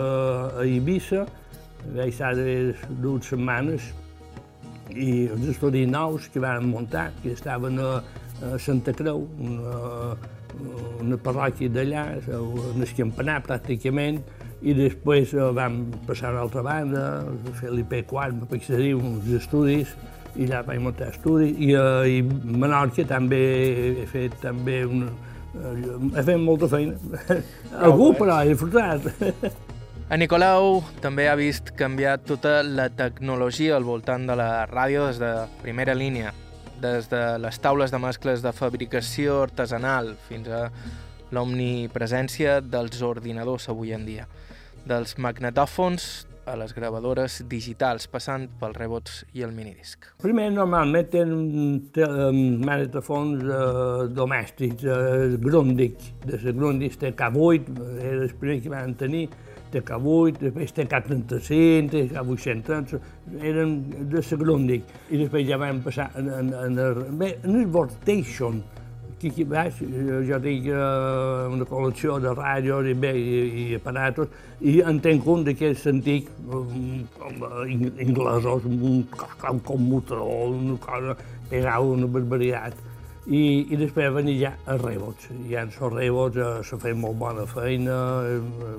[0.59, 1.21] a Eivissa,
[1.95, 3.85] vaig estar dues setmanes,
[4.91, 8.01] i els estudis nous que vam muntar, que estaven a,
[8.43, 10.17] a Santa Creu, una,
[11.05, 14.19] una parròquia d'allà, en el campanar pràcticament,
[14.59, 17.07] i després vam passar a l'altra banda,
[17.63, 19.95] fer l'IP4, perquè se diu, uns estudis,
[20.35, 21.87] i allà vaig muntar estudis, i a
[22.43, 23.45] Menorca també
[24.03, 25.15] he fet també una,
[25.53, 26.97] he fet molta feina.
[27.85, 29.07] Algú, però, he disfrutat.
[30.13, 35.21] A Nicolau també ha vist canviar tota la tecnologia al voltant de la ràdio des
[35.23, 35.31] de
[35.63, 36.35] primera línia,
[36.83, 40.67] des de les taules de mescles de fabricació artesanal fins a
[41.33, 44.27] l'omnipresència dels ordinadors avui en dia,
[44.85, 46.11] dels magnetòfons
[46.47, 50.09] a les gravadores digitals, passant pels rebots i el minidisc.
[50.23, 58.61] Primer, normalment tenen magnetofons eh, domèstics, eh, Grundig, de la Grundig TK8, era el primer
[58.63, 59.27] que van tenir,
[59.73, 63.01] TK8, després TK35, TK830,
[63.41, 63.75] eren
[64.11, 64.95] de la Grundig.
[65.11, 68.61] I després ja vam passar en, en, en, el, bé, en el Vortation,
[69.31, 69.79] aquí baix
[70.29, 75.27] jo tinc uh, una col·lecció de ràdios i, bé, i, i aparatos i en tenc
[75.27, 77.03] un d'aquests antics um,
[78.03, 81.17] inglesos, un, un commutador, una cosa,
[81.51, 82.92] pegava una barbaritat.
[83.23, 85.29] I, i després venir ja a rebots.
[85.47, 88.73] Ja els rebots eh, se feien molt bona feina, eh,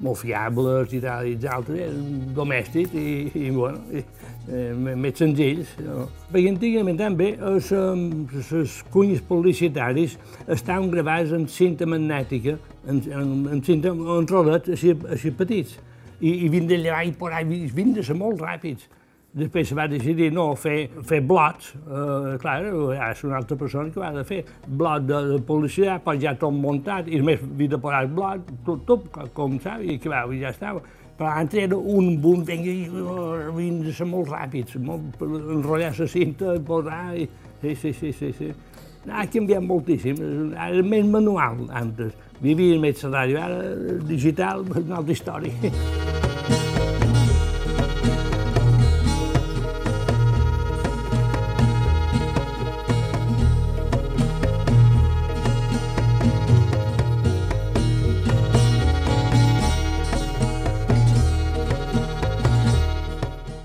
[0.00, 4.00] molt fiables i tal, i altres, eren domèstics i, i bueno, i,
[4.48, 5.74] eh, més senzills.
[5.84, 6.06] No?
[6.32, 7.68] Perquè antigament també les,
[8.54, 10.16] les cunyes publicitaris
[10.48, 12.56] estaven gravades en cinta magnètica,
[12.88, 15.76] en, en, en cinta, en rodets així, així petits,
[16.22, 18.88] i, i vindre allà i por ahí, vindre molt ràpids.
[19.32, 22.58] Després va decidir no fer, fer blots, eh, clar,
[23.08, 26.52] és una altra persona que va de fer blot de, de publicitat, però ja tot
[26.52, 30.52] muntat, i només havia de posar blot, tot, tot, com saps, i que va, ja
[30.52, 30.84] estava.
[31.16, 37.02] Però abans era un boom, havien de ser molt ràpids, molt, enrotllar la cinta, posar,
[37.16, 37.28] i,
[37.64, 38.52] sí, sí, sí, sí, sí.
[39.08, 40.20] Ha canviat moltíssim,
[40.52, 42.12] era més manual antes.
[42.44, 46.11] Vivia més la ràdio, ara digital una altra història.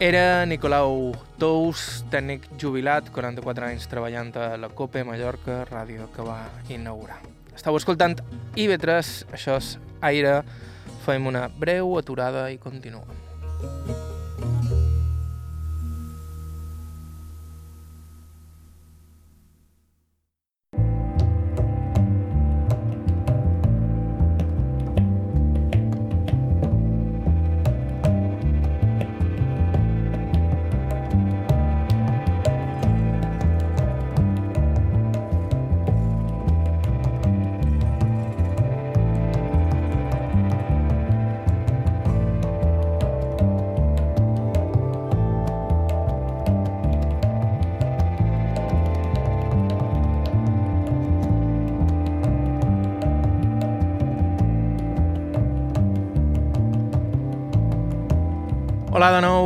[0.07, 6.37] Era Nicolau Tous, tècnic jubilat, 44 anys treballant a la COPE Mallorca, ràdio que va
[6.71, 7.19] inaugurar.
[7.51, 8.15] Estau escoltant
[8.55, 9.73] IB3, això és
[10.07, 10.37] Aire,
[11.03, 14.06] fem una breu aturada i continuem.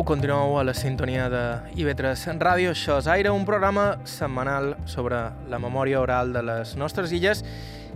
[0.02, 1.42] Nou, continueu a la sintonia de
[1.78, 7.12] IB3 Ràdio, això és Aire, un programa setmanal sobre la memòria oral de les nostres
[7.14, 7.44] illes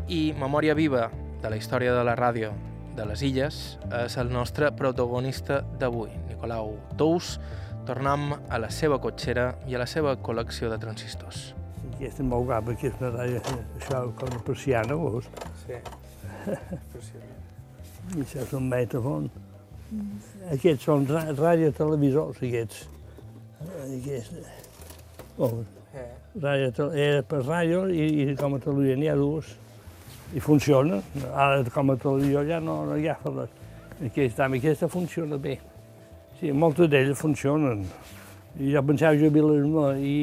[0.08, 1.08] i memòria viva
[1.41, 2.52] de la història de la ràdio
[2.96, 7.39] de les illes és el nostre protagonista d'avui, Nicolau Tous.
[7.89, 11.56] Tornem a la seva cotxera i a la seva col·lecció de transistors.
[11.96, 13.41] Aquesta és molt guapa, aquesta ràdio,
[13.80, 15.26] això com a persiana, veus?
[15.65, 15.82] Sí,
[18.13, 19.30] I això és un metafon.
[20.56, 22.86] Aquests són ra- radiotelevisors, aquests.
[23.86, 24.50] Aquests.
[25.38, 25.52] Oh,
[26.41, 29.54] ràdio, era per ràdio i, i com a televisió n'hi ha dues.
[30.36, 31.02] I funciona.
[31.34, 33.54] Ara com a televisió ja no, no hi ha res.
[34.10, 35.58] Aquesta, aquesta funciona bé.
[36.39, 37.86] Sí, moltes d'elles funcionen.
[38.60, 40.15] I jo pensava jubilar-me i,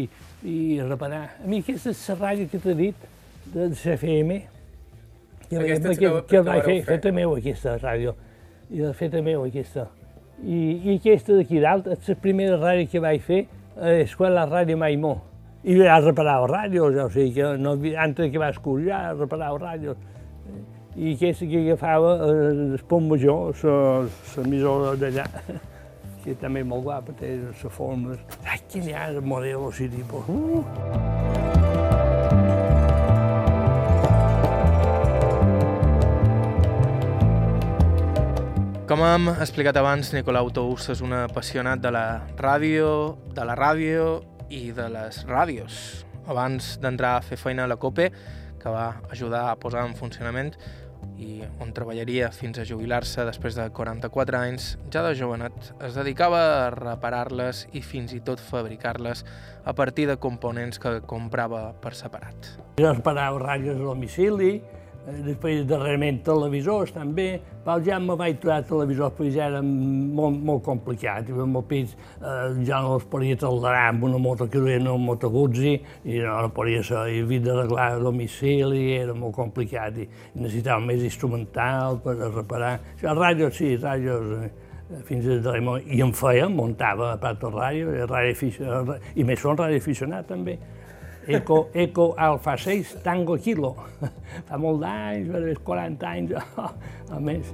[0.48, 1.22] i reparar.
[1.44, 3.06] A mi aquesta és la ràdio que t'he dit,
[3.52, 4.36] de CFM,
[5.48, 6.84] que, Aquesta és que, que- que, que vaig fer, vareu fer.
[6.96, 8.14] feta meu aquesta ràdio.
[8.72, 9.86] I de feta meu aquesta.
[10.42, 13.42] I, i aquesta d'aquí dalt és la primera ràdio que vaig fer
[13.76, 15.18] a l'escola Ràdio Maimó.
[15.62, 20.00] I ja reparava ràdios, o sigui que no, antes que va escollir ja reparava ràdios.
[20.96, 22.38] I aquesta que agafava eh,
[22.72, 23.54] el Pont Major,
[24.36, 25.28] l'emissora d'allà,
[26.24, 28.20] que també és molt guapa, té les formes.
[28.44, 30.32] Ai, que n'hi ha de modelos i tipus.
[30.32, 31.61] Uh!
[38.92, 42.88] Com hem explicat abans, Nicolau Tous és un apassionat de la ràdio,
[43.32, 44.18] de la ràdio
[44.52, 45.78] i de les ràdios.
[46.28, 48.10] Abans d'entrar a fer feina a la COPE,
[48.60, 50.52] que va ajudar a posar en funcionament
[51.16, 56.42] i on treballaria fins a jubilar-se després de 44 anys, ja de jovenet es dedicava
[56.66, 59.24] a reparar-les i fins i tot fabricar-les
[59.64, 62.52] a partir de components que comprava per separat.
[62.76, 64.58] Jo reparava ràdios a domicili,
[65.02, 69.68] després darrerament televisors també, però ja me vaig trobar televisors perquè ja eren
[70.14, 71.28] molt, molt complicats.
[71.30, 74.78] I el meu pis eh, ja no els podia tolerar amb una moto que duia
[74.78, 79.34] un Moto Guzzi i no, no podia ser, i havia d'arreglar a domicili, era molt
[79.34, 82.76] complicat i necessitava més instrumental per a reparar.
[82.94, 84.52] Això, ràdios sí, ràdios eh,
[85.08, 89.26] fins al darrer moment, i em feia, muntava a part de ràdio, i, ràdio i
[89.26, 90.58] més són radioaficionat també.
[91.26, 93.76] Eco, Eco Alfa 6 Tango Kilo.
[94.48, 96.32] Fa molt d'anys, gairebé 40 anys,
[97.14, 97.52] a més.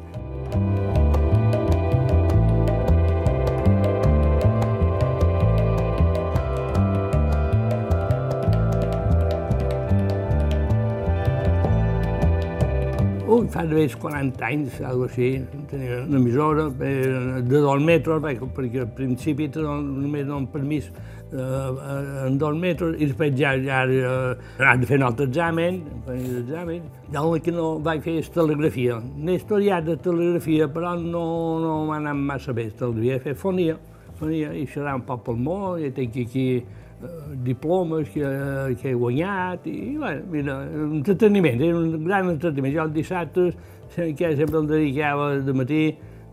[13.28, 15.26] Ui, fa d'haver 40 anys, alguna així,
[15.68, 20.88] tenia una emissora eh, de dos metres, perquè, perquè al principi només donen permís
[21.32, 26.16] en dos metres, i després ja, ja eh, han de fer un altre examen, fer
[26.16, 26.88] l'examen.
[27.12, 28.98] Ja el que no vaig fer és telegrafia.
[29.16, 31.24] N'he estudiat de telegrafia, però no,
[31.60, 32.70] no m'ha anat massa bé.
[32.78, 33.78] Telegrafia, he fet fonia,
[34.18, 37.14] fonia, i xerrar un poc pel món, i tinc aquí eh,
[37.44, 38.34] diplomes que,
[38.80, 42.76] que he guanyat, i bueno, mira, entreteniment, era un gran entreteniment.
[42.78, 43.50] Jo el dissabte,
[43.94, 45.82] que sempre el dedicava de matí,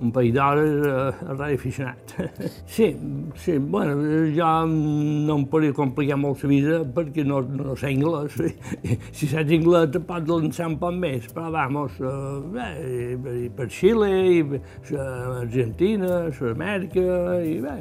[0.02, 2.16] un parell d'hores a, a ràdio aficionat.
[2.68, 2.90] sí,
[3.36, 3.96] sí, bueno,
[4.36, 8.36] jo no em podria complicar molt la vida perquè no, no sé anglès.
[9.16, 14.12] si saps anglès te pots lançar un poc més, però vamos, uh, bé, per Xile,
[14.36, 15.06] i, per
[15.42, 17.06] Argentina, Sud-amèrica,
[17.40, 17.76] i bé,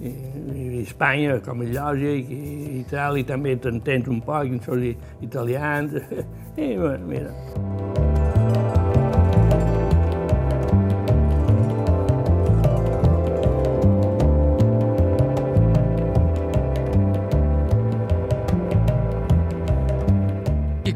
[0.00, 4.84] i, i Espanya, com és lògic, i Itàlia també t'entens un poc, són
[5.24, 5.96] italians,
[6.60, 8.05] i bueno, mira.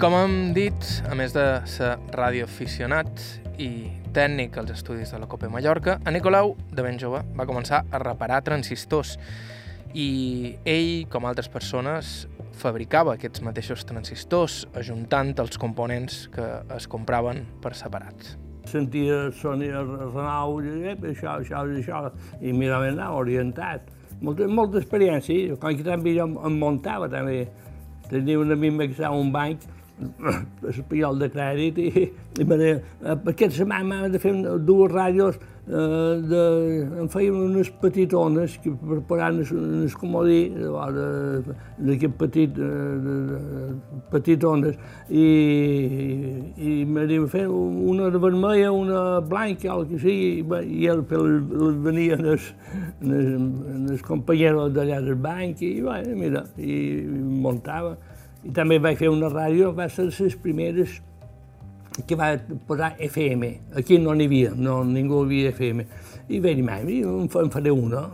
[0.00, 3.20] Com hem dit, a més de ser radioaficionat
[3.60, 3.68] i
[4.16, 7.98] tècnic als estudis de la Copa Mallorca, a Nicolau, de ben jove, va començar a
[8.00, 9.18] reparar transistors
[9.92, 12.24] i ell, com altres persones,
[12.56, 16.46] fabricava aquests mateixos transistors, ajuntant els components que
[16.78, 18.30] es compraven per separat.
[18.72, 20.62] Sentia Sònia Renau,
[21.10, 22.06] això, això, això,
[22.40, 23.92] i mirava anar orientat.
[24.24, 27.42] Molta, molta experiència, com que també jo em muntava també.
[28.08, 29.68] Tenia un amic que estava un banc
[30.70, 32.08] espanyol de crèdit i,
[32.40, 32.58] i me
[33.04, 34.32] aquesta setmana m'ha de fer
[34.66, 36.42] dues ràdios eh, de,
[37.02, 42.70] em feien unes petitones que preparant unes comodí d'aquest petit eh,
[43.06, 43.70] de, de,
[44.12, 44.78] petitones
[45.08, 50.90] i, i, i m'havia fer una de vermella, una blanca, el que sigui, i, i
[50.90, 52.52] el, el venien els,
[53.04, 53.34] els,
[53.94, 56.80] els companyeros d'allà del banc i, bueno, mira, i
[57.46, 57.96] muntava.
[58.40, 61.00] I també vaig fer una ràdio, va ser les primeres
[62.06, 62.32] que va
[62.66, 63.50] posar FM.
[63.76, 65.84] Aquí no n'hi havia, no, ningú havia FM.
[66.28, 68.06] I vaig dir, mai, en faré una.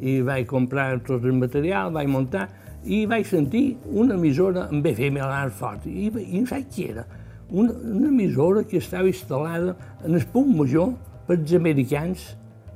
[0.00, 2.48] I vaig comprar tot el material, vaig muntar,
[2.84, 5.86] i vaig sentir una emissora amb FM a l'art fort.
[5.86, 7.06] I, i no saps què era.
[7.50, 10.94] Una, una emissora que estava instal·lada en el punt major
[11.28, 12.32] per als americans,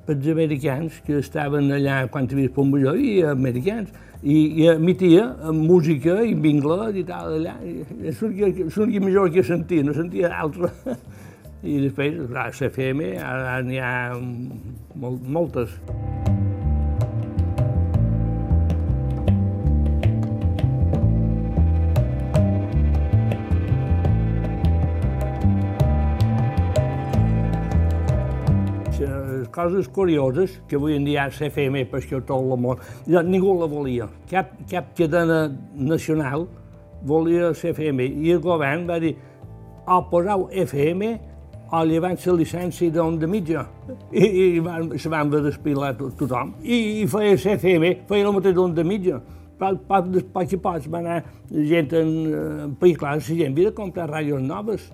[0.07, 3.91] per als americans que estaven allà quan havia major, i americans
[4.23, 7.57] i, i emitia música i anglès i tal, allà.
[8.03, 10.73] És l'única millor que sentia, no sentia altra.
[11.67, 15.79] I després, clar, CFM, ara n'hi ha molt, moltes.
[29.57, 33.69] Coses curioses que avui en dia CFM per això tot el món, ja, ningú la
[33.71, 34.09] volia.
[34.31, 36.45] Cap, cap cadena nacional
[37.07, 39.15] volia CFM i el govern va dir
[39.87, 41.15] o posau FM
[41.73, 43.65] o llevant la llicència d'onda mitja.
[44.13, 46.55] I, i van, se van despilar to, tothom.
[46.63, 49.23] I, I feia CFM, feia el mateix d'onda mitja.
[49.57, 52.15] Poc, poc, poc i poc va anar gent en,
[52.69, 54.91] en país clar, la gent havia de comprar ràdios noves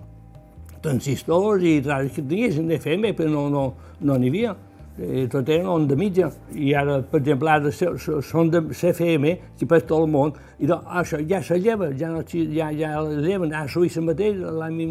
[0.83, 3.65] transistors i ràdios que tinguessin FM, però no n'hi no,
[4.09, 4.55] no havia.
[4.99, 6.29] I tot era onda mitja.
[6.53, 10.85] I ara, per exemple, ara són de CFM, que per tot el món, i doncs,
[11.01, 13.55] això ja se lleva, ja, no, ja, ja la lleven.
[13.57, 14.83] A Suïssa mateix, l'any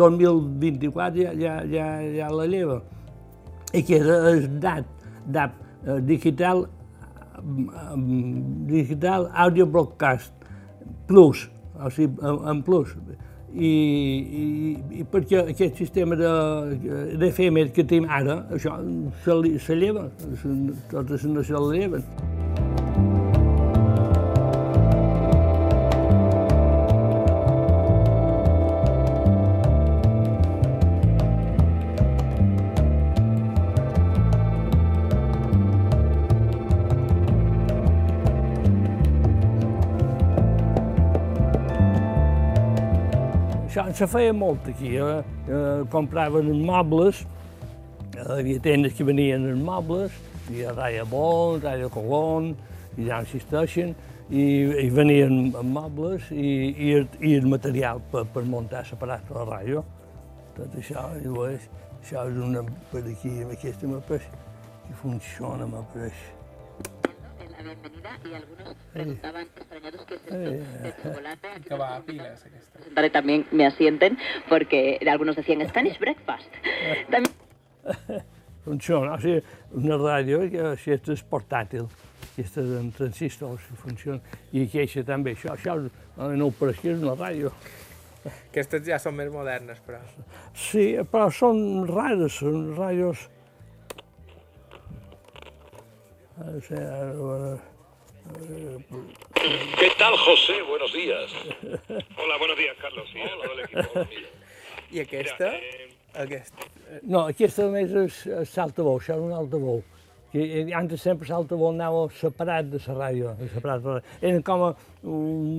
[0.00, 2.80] 2024, ja, ja, ja, ja la lleva.
[3.76, 4.88] I que és el DAT,
[5.28, 6.64] DAP, eh, Digital,
[8.66, 10.32] Digital Audio Broadcast
[11.06, 11.46] Plus,
[11.78, 12.96] o sigui, en plus
[13.54, 13.72] i,
[14.42, 14.44] i,
[15.00, 16.32] i perquè aquest sistema de,
[17.18, 18.76] de FM que tenim ara, això
[19.24, 20.08] se, se lleva,
[20.92, 22.04] totes no se lleven.
[43.94, 45.22] Se feia molt aquí, eh?
[45.48, 47.24] eh compraven mobles,
[48.14, 50.14] hi havia tendes que venien els mobles,
[50.48, 52.54] hi havia Raya Bon, Raya Colón,
[52.96, 53.94] i ja existeixen,
[54.30, 54.44] i,
[54.84, 56.48] i venien mobles i,
[56.88, 56.88] i,
[57.24, 59.84] i el material per, per muntar separat la ràdio.
[60.56, 61.30] Tot això, i
[62.00, 64.26] això és una per aquí, aquesta m'apareix,
[64.88, 66.37] que funciona, m'apareix
[67.58, 71.48] la bienvenida y algunos preguntaban extrañados qué es esto de chocolate.
[71.66, 72.72] Que va a pilas aquesta.
[72.72, 74.16] Presentaré también me asienten
[74.48, 76.52] porque algunos decían Spanish breakfast.
[77.10, 77.34] También...
[78.64, 79.40] Funciona, o sigui,
[79.72, 81.86] una ràdio que si és portàtil,
[82.34, 84.18] aquesta en transistors que funciona,
[84.52, 85.78] i aquesta també, això, això
[86.18, 87.54] no ho pareix que és una ràdio.
[88.50, 90.02] Aquestes ja són més modernes, però.
[90.52, 93.24] Sí, però són rares, són ràdios
[99.78, 100.62] ¿Qué tal, José?
[100.68, 101.32] Buenos días.
[102.16, 103.04] Hola, buenos días, Carlos.
[103.12, 104.06] Sí, hola,
[104.90, 105.50] I aquesta?
[105.50, 106.54] Mira, eh, Aquest.
[107.02, 109.82] No, aquesta només és, és saltavou, això és un altavou.
[110.32, 114.02] Que eh, antes sempre l'altavou anava separat de la ràdio, separat de la.
[114.20, 114.64] Eren com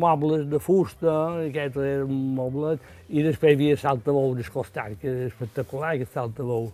[0.01, 1.15] mobles de fusta,
[1.45, 6.17] aquest era un moblet, i després hi havia l'altavou del costat, que és espectacular, aquest
[6.17, 6.71] altavou.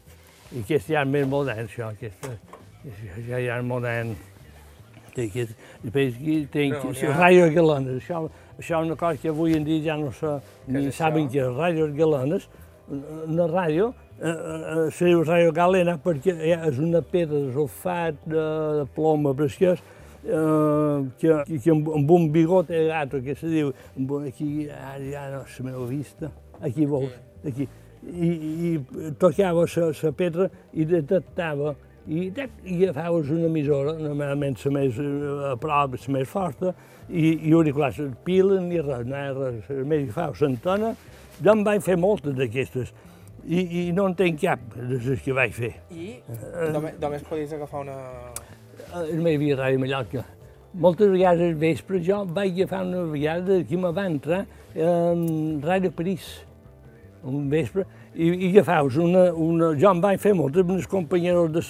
[0.54, 2.30] I aquest ja és més modern, això, aquest,
[3.28, 4.16] ja, ja és modern.
[5.16, 8.26] I aquest, després aquí tinc No, no, n'hi ha- ràdio galenes, això,
[8.60, 10.34] això és una cosa que avui en dia ja no se,
[10.68, 11.32] ni és saben això?
[11.32, 12.48] què és, ràdios galenes,
[12.92, 16.36] una ràdio, eh, eh, se diu ràdio galena perquè
[16.68, 18.44] és una pedra de sulfat de,
[18.82, 19.80] de ploma preciós,
[20.26, 24.68] eh, que, que, que amb, amb un bigot de gato, que se diu, un, aquí,
[24.68, 26.30] ara ja no se m'ho vista,
[26.60, 27.16] aquí veus,
[27.48, 27.70] aquí,
[28.04, 28.30] i,
[28.76, 31.74] i tocava la pedra i detectava
[32.08, 35.08] i, i agafaves una emissora, normalment la més eh,
[35.52, 36.74] a prop, la més forta,
[37.10, 40.94] i, i auriculars, pila ni res, no hi res, només agafaves l'antena,
[41.42, 42.94] jo en vaig fer moltes d'aquestes,
[43.46, 45.74] i, i no en tenc cap de les que vaig fer.
[45.94, 46.16] I
[46.74, 47.98] només, només podies agafar una...
[48.96, 50.24] Eh, No hi havia ràdio Mallorca.
[50.76, 54.42] Moltes vegades al vespre jo vaig agafar una vegada aquí me va entrar
[54.76, 56.26] en Ràdio París,
[57.24, 57.86] un vespre,
[58.16, 59.74] i, i agafaves una, una...
[59.80, 61.64] Jo em vaig fer moltes, amb els companyeros de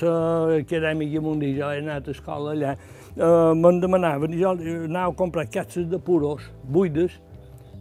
[0.51, 2.75] l'acadèmica mundial, jo he anat a escola allà,
[3.15, 4.53] eh, me'n demanaven, jo
[4.85, 7.17] anava a comprar capses de puros, buides,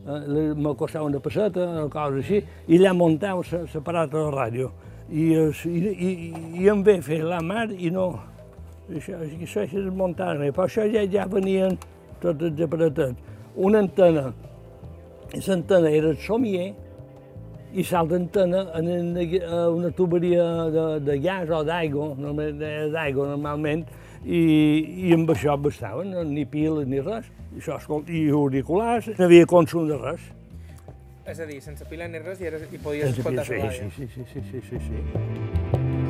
[0.07, 4.71] eh, me costava una passeta, una cosa així, i allà muntava separat de la ràdio.
[5.11, 5.27] I,
[5.69, 6.13] i, i,
[6.63, 8.07] i em ve fer la mar i no,
[8.89, 11.77] això, això és muntar però això ja, ja venien
[12.23, 13.33] tots els aparatats.
[13.55, 14.31] Una antena,
[15.35, 16.73] l'antena era el somier,
[17.75, 22.13] i l'altra antena en una, una tuberia de, de gas o d'aigua,
[22.95, 23.85] d'aigua normalment,
[24.25, 24.41] i,
[25.09, 27.27] i amb això bastaven, no, ni piles ni res.
[27.59, 30.31] Això, escolta, i auriculars, no havia consum de res.
[31.27, 33.71] És a dir, sense pila ni res i, eres, i podies Sí, escoltar sí, la
[33.73, 33.91] sí, ràdio.
[33.97, 36.04] sí, sí, sí, sí, sí, sí.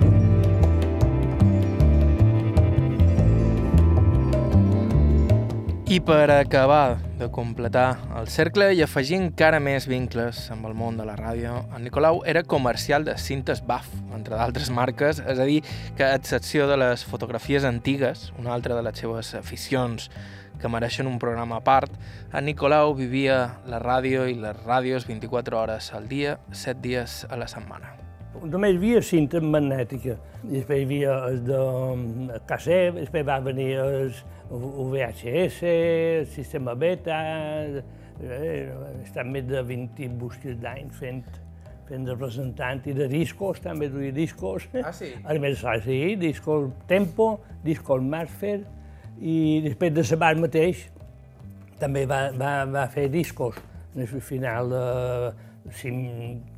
[5.94, 10.96] I per acabar de completar el cercle i afegir encara més vincles amb el món
[10.98, 13.86] de la ràdio, en Nicolau era comercial de cintes BAF,
[14.16, 15.60] entre d'altres marques, és a dir,
[15.94, 20.10] que a excepció de les fotografies antigues, una altra de les seves aficions
[20.58, 21.94] que mereixen un programa a part,
[22.32, 27.38] en Nicolau vivia la ràdio i les ràdios 24 hores al dia, 7 dies a
[27.38, 28.03] la setmana.
[28.42, 33.38] Només hi havia cinta magnètica, i després hi havia el de mm, cassette, després va
[33.44, 34.10] venir el
[34.50, 37.18] VHS, el sistema beta,
[37.70, 37.84] eh,
[38.26, 41.22] he estat més de 20 busques d'anys fent,
[41.88, 42.16] fent de
[42.90, 44.68] i de discos, també duia discos.
[44.82, 45.12] Ah, sí?
[45.24, 48.64] A més, sí, discos Tempo, discos Marsfer,
[49.20, 50.88] i després de Sabat mateix
[51.78, 53.60] també va, va, va fer discos.
[53.94, 54.84] Al final de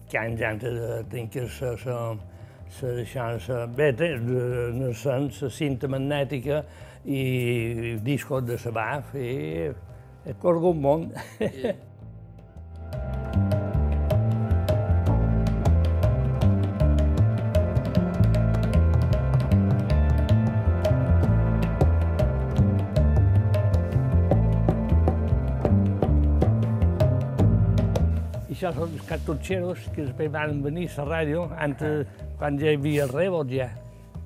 [0.07, 2.17] cinc anys antes de tenir la, la,
[2.83, 6.65] la deixança, bé, de, la cinta magnètica
[7.07, 9.73] i discos de Sabaf, i
[10.27, 11.13] he corregut un món.
[11.41, 11.47] I
[28.57, 32.07] això són els cartutxeros que després van venir a la ràdio, antes,
[32.41, 33.69] quan ja hi havia rebot ja.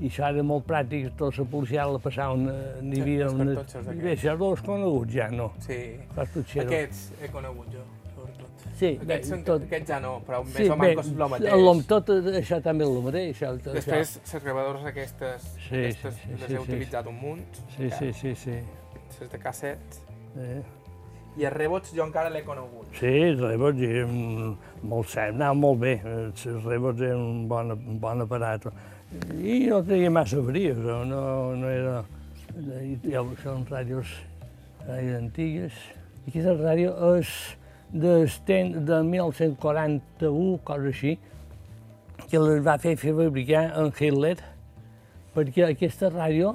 [0.01, 3.25] I això era molt pràctic, tota la policia la passaven, eh, n'hi havia...
[3.27, 4.23] els una- cartutxos Bé, aquests.
[4.25, 5.51] això coneguts ja, no?
[5.61, 5.77] Sí.
[6.17, 6.71] Cartutxeros.
[6.71, 7.83] Aquests he conegut jo,
[8.15, 8.65] sobretot.
[8.79, 11.21] Sí, bé, Aquests, són, tot- aquests ja no, però més Sí, o bé, menys el
[11.35, 11.53] mateix.
[11.53, 13.37] el nom- tot això també és el mateix.
[13.37, 16.63] Això, tot Després, les gravadores aquestes, Sí, aquestes sí, sí, les sí, he sí.
[16.63, 18.57] utilitzat un munt, Sí, sí, sí, sí.
[19.21, 20.01] les de casset,
[20.41, 20.63] Eh.
[21.39, 22.89] I els rebots jo encara l'he conegut.
[22.99, 23.83] Sí, els rebots
[24.83, 25.95] molt cert, anava molt bé.
[26.05, 28.67] Els rebots eren un bon, un bon aparat.
[29.39, 31.05] I no tenia massa bries, no,
[31.59, 32.01] no, era...
[33.07, 34.11] Ja són ràdios,
[34.85, 35.77] ràdios antigues.
[36.27, 37.31] Aquesta ràdio és
[37.93, 38.15] de,
[38.91, 41.15] de 1941, cosa així,
[42.31, 44.37] que les va fer fer fabricar en Hitler,
[45.35, 46.53] perquè aquesta ràdio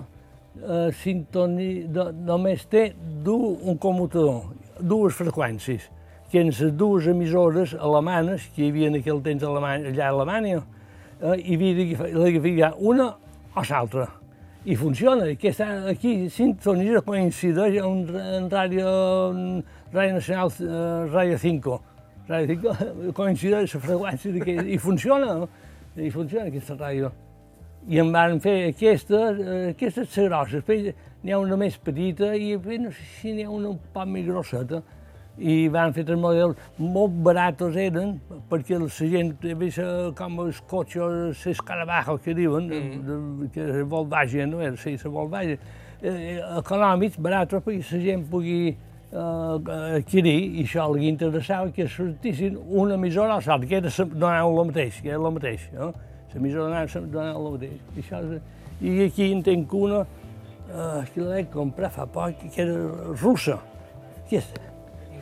[0.59, 1.69] eh, sintoni,
[2.27, 2.89] només té
[3.25, 4.45] du, un commutador,
[4.79, 5.89] dues freqüències,
[6.33, 10.61] les dues emissores alemanes, que hi havia en aquell temps a Alemanya, allà a Alemanya,
[11.21, 13.15] eh, hi havia d'agafar una
[13.55, 14.07] o l'altra.
[14.65, 17.99] I funciona, aquesta, aquí sintonitza coincideix en,
[18.39, 18.87] en ràdio,
[19.93, 21.77] ràdio nacional, eh, ràdio 5.
[22.27, 25.37] Ràdio 5 coincideix la freqüència i funciona,
[25.95, 27.13] i funciona aquesta ràdio.
[27.87, 30.63] I em van fer aquestes, eh, aquestes ser grosses,
[31.25, 34.25] n'hi ha una més petita i no sé si n'hi ha una un poc més
[34.25, 34.83] grosseta.
[35.37, 38.13] i van fer tres models molt baratos eren,
[38.47, 39.81] perquè la gent, vist
[40.15, 43.01] com els cotxes, les Carabajos que diuen, mm.
[43.03, 45.59] de, que és Volkswagen, no era, sí, la Volkswagen,
[46.01, 52.55] eh, econòmics, baratos, perquè la gent pugui eh, adquirir, i això li interessava que sortissin
[52.63, 55.91] una emissora al salt, que era donar el mateix, que era el mateix, no?
[56.35, 57.81] Donava el mateix.
[57.95, 58.21] I, això,
[58.81, 60.05] I aquí en tenc una,
[60.69, 62.77] eh, que l'he comprat fa poc, que era
[63.21, 63.59] russa.
[64.25, 64.65] Aquesta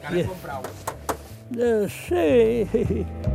[0.04, 0.28] encara yeah.
[0.28, 0.62] comprau.
[1.54, 3.32] Uh, sí.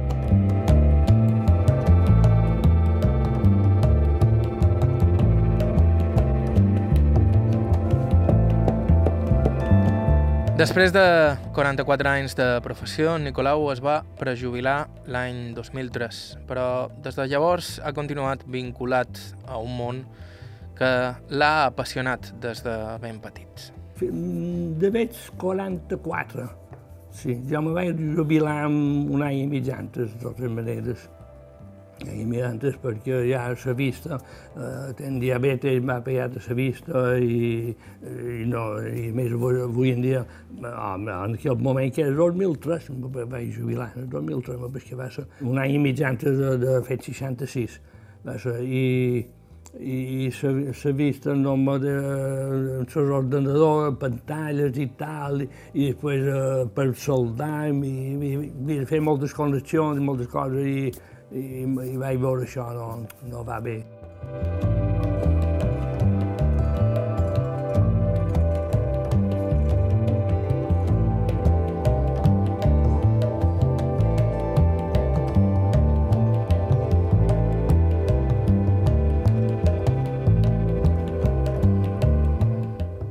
[10.58, 11.06] Després de
[11.54, 16.68] 44 anys de professió, Nicolau es va prejubilar l'any 2003, però
[17.04, 20.04] des de llavors ha continuat vinculat a un món
[20.78, 20.92] que
[21.30, 26.48] l'ha apassionat des de ben petits de veig 44.
[27.10, 31.08] Sí, jo me vaig jubilar un any i mig antes, de totes maneres.
[32.06, 34.20] I mig antes perquè ja a la vista,
[34.54, 40.04] eh, ten diabetes, m'ha pegat a la vista i, i, no, i més avui en
[40.04, 40.24] dia,
[40.62, 45.58] en aquell moment que era 2003, me vaig jubilar, en 2003, perquè va ser un
[45.58, 47.80] any i mig antes de, de fet 66.
[48.26, 49.26] Va ser, i,
[49.78, 51.98] i la vista en nom de
[52.94, 55.42] l'ordenador, pantalles i tal,
[55.74, 57.92] i després eh, per soldar, i,
[58.30, 58.34] i,
[58.78, 62.90] i fer moltes connexions, moltes coses, i, i, i vaig veure això no,
[63.28, 63.82] no va bé.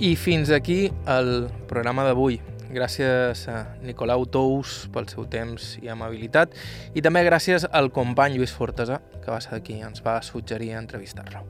[0.08, 2.38] I fins aquí el programa d'avui.
[2.68, 6.56] Gràcies a Nicolau Tous pel seu temps i amabilitat
[6.98, 11.46] i també gràcies al company Lluís Fortesa, que va ser qui ens va suggerir entrevistar-lo.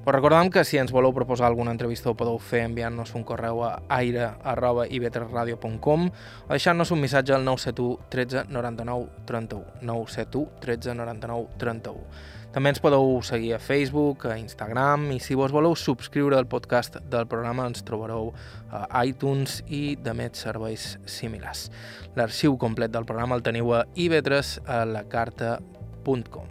[0.00, 3.60] Però recordem que si ens voleu proposar alguna entrevista ho podeu fer enviant-nos un correu
[3.66, 6.10] a aire.ib3radio.com o
[6.48, 12.00] deixant-nos un missatge al 971 13 99 31 971 13 99 31
[12.50, 16.96] també ens podeu seguir a Facebook, a Instagram i si vos voleu subscriure al podcast
[17.12, 18.32] del programa ens trobareu
[18.74, 21.68] a iTunes i de més serveis similars.
[22.18, 26.48] L'arxiu complet del programa el teniu a ib3 a lacarta.com.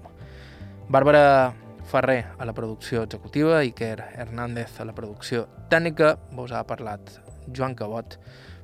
[0.87, 1.51] Bàrbara
[1.89, 7.17] Ferrer a la producció executiva, Iker Hernández a la producció tècnica, vos ha parlat
[7.49, 8.19] Joan Cabot.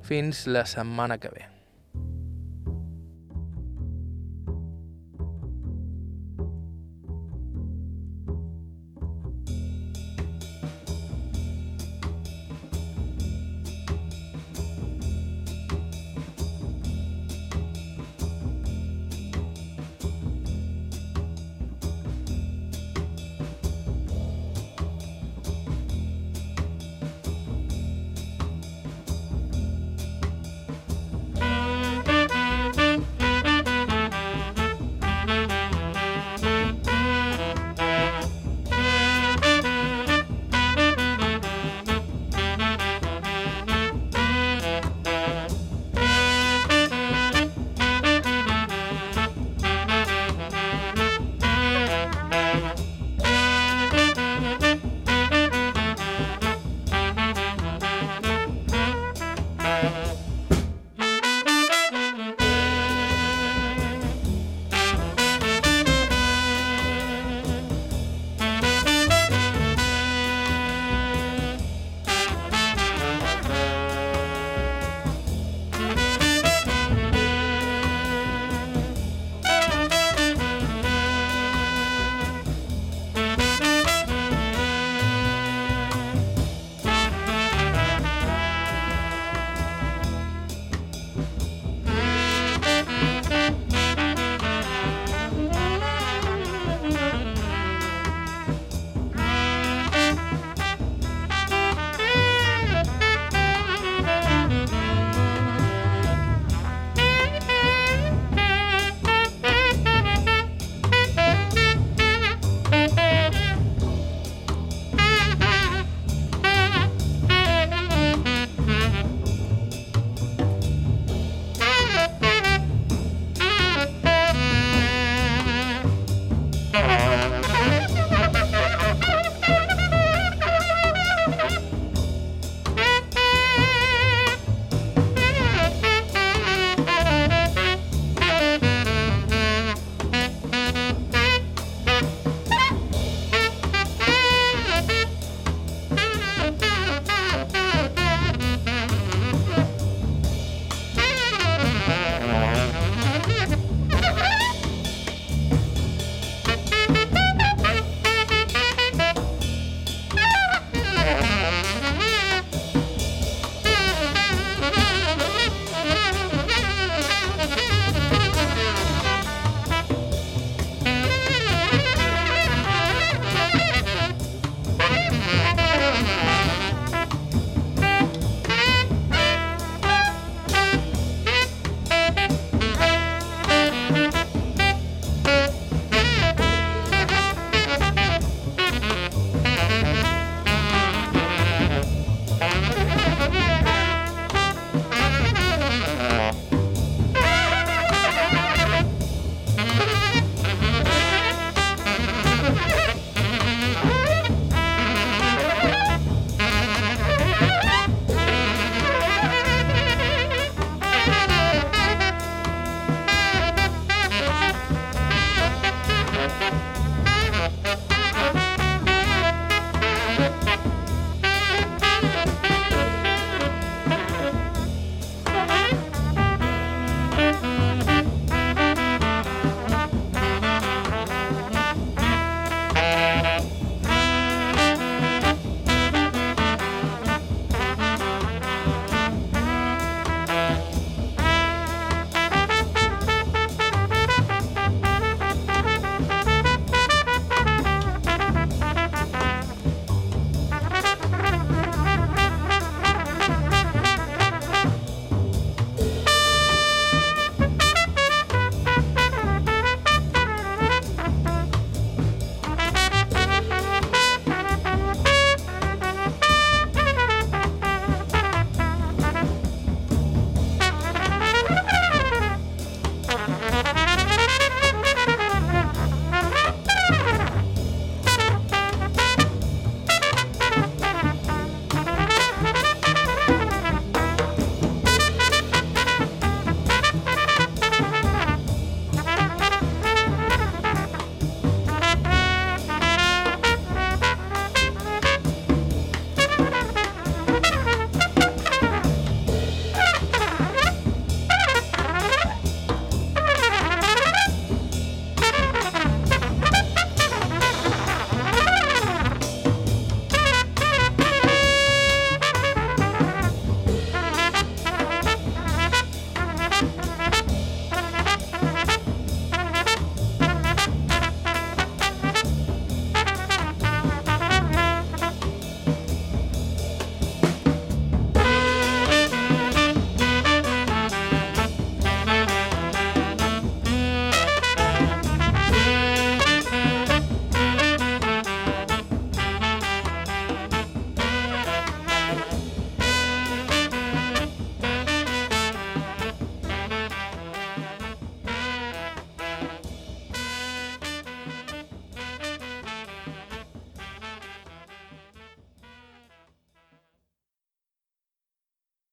[0.05, 1.54] Fins la setmana que ve.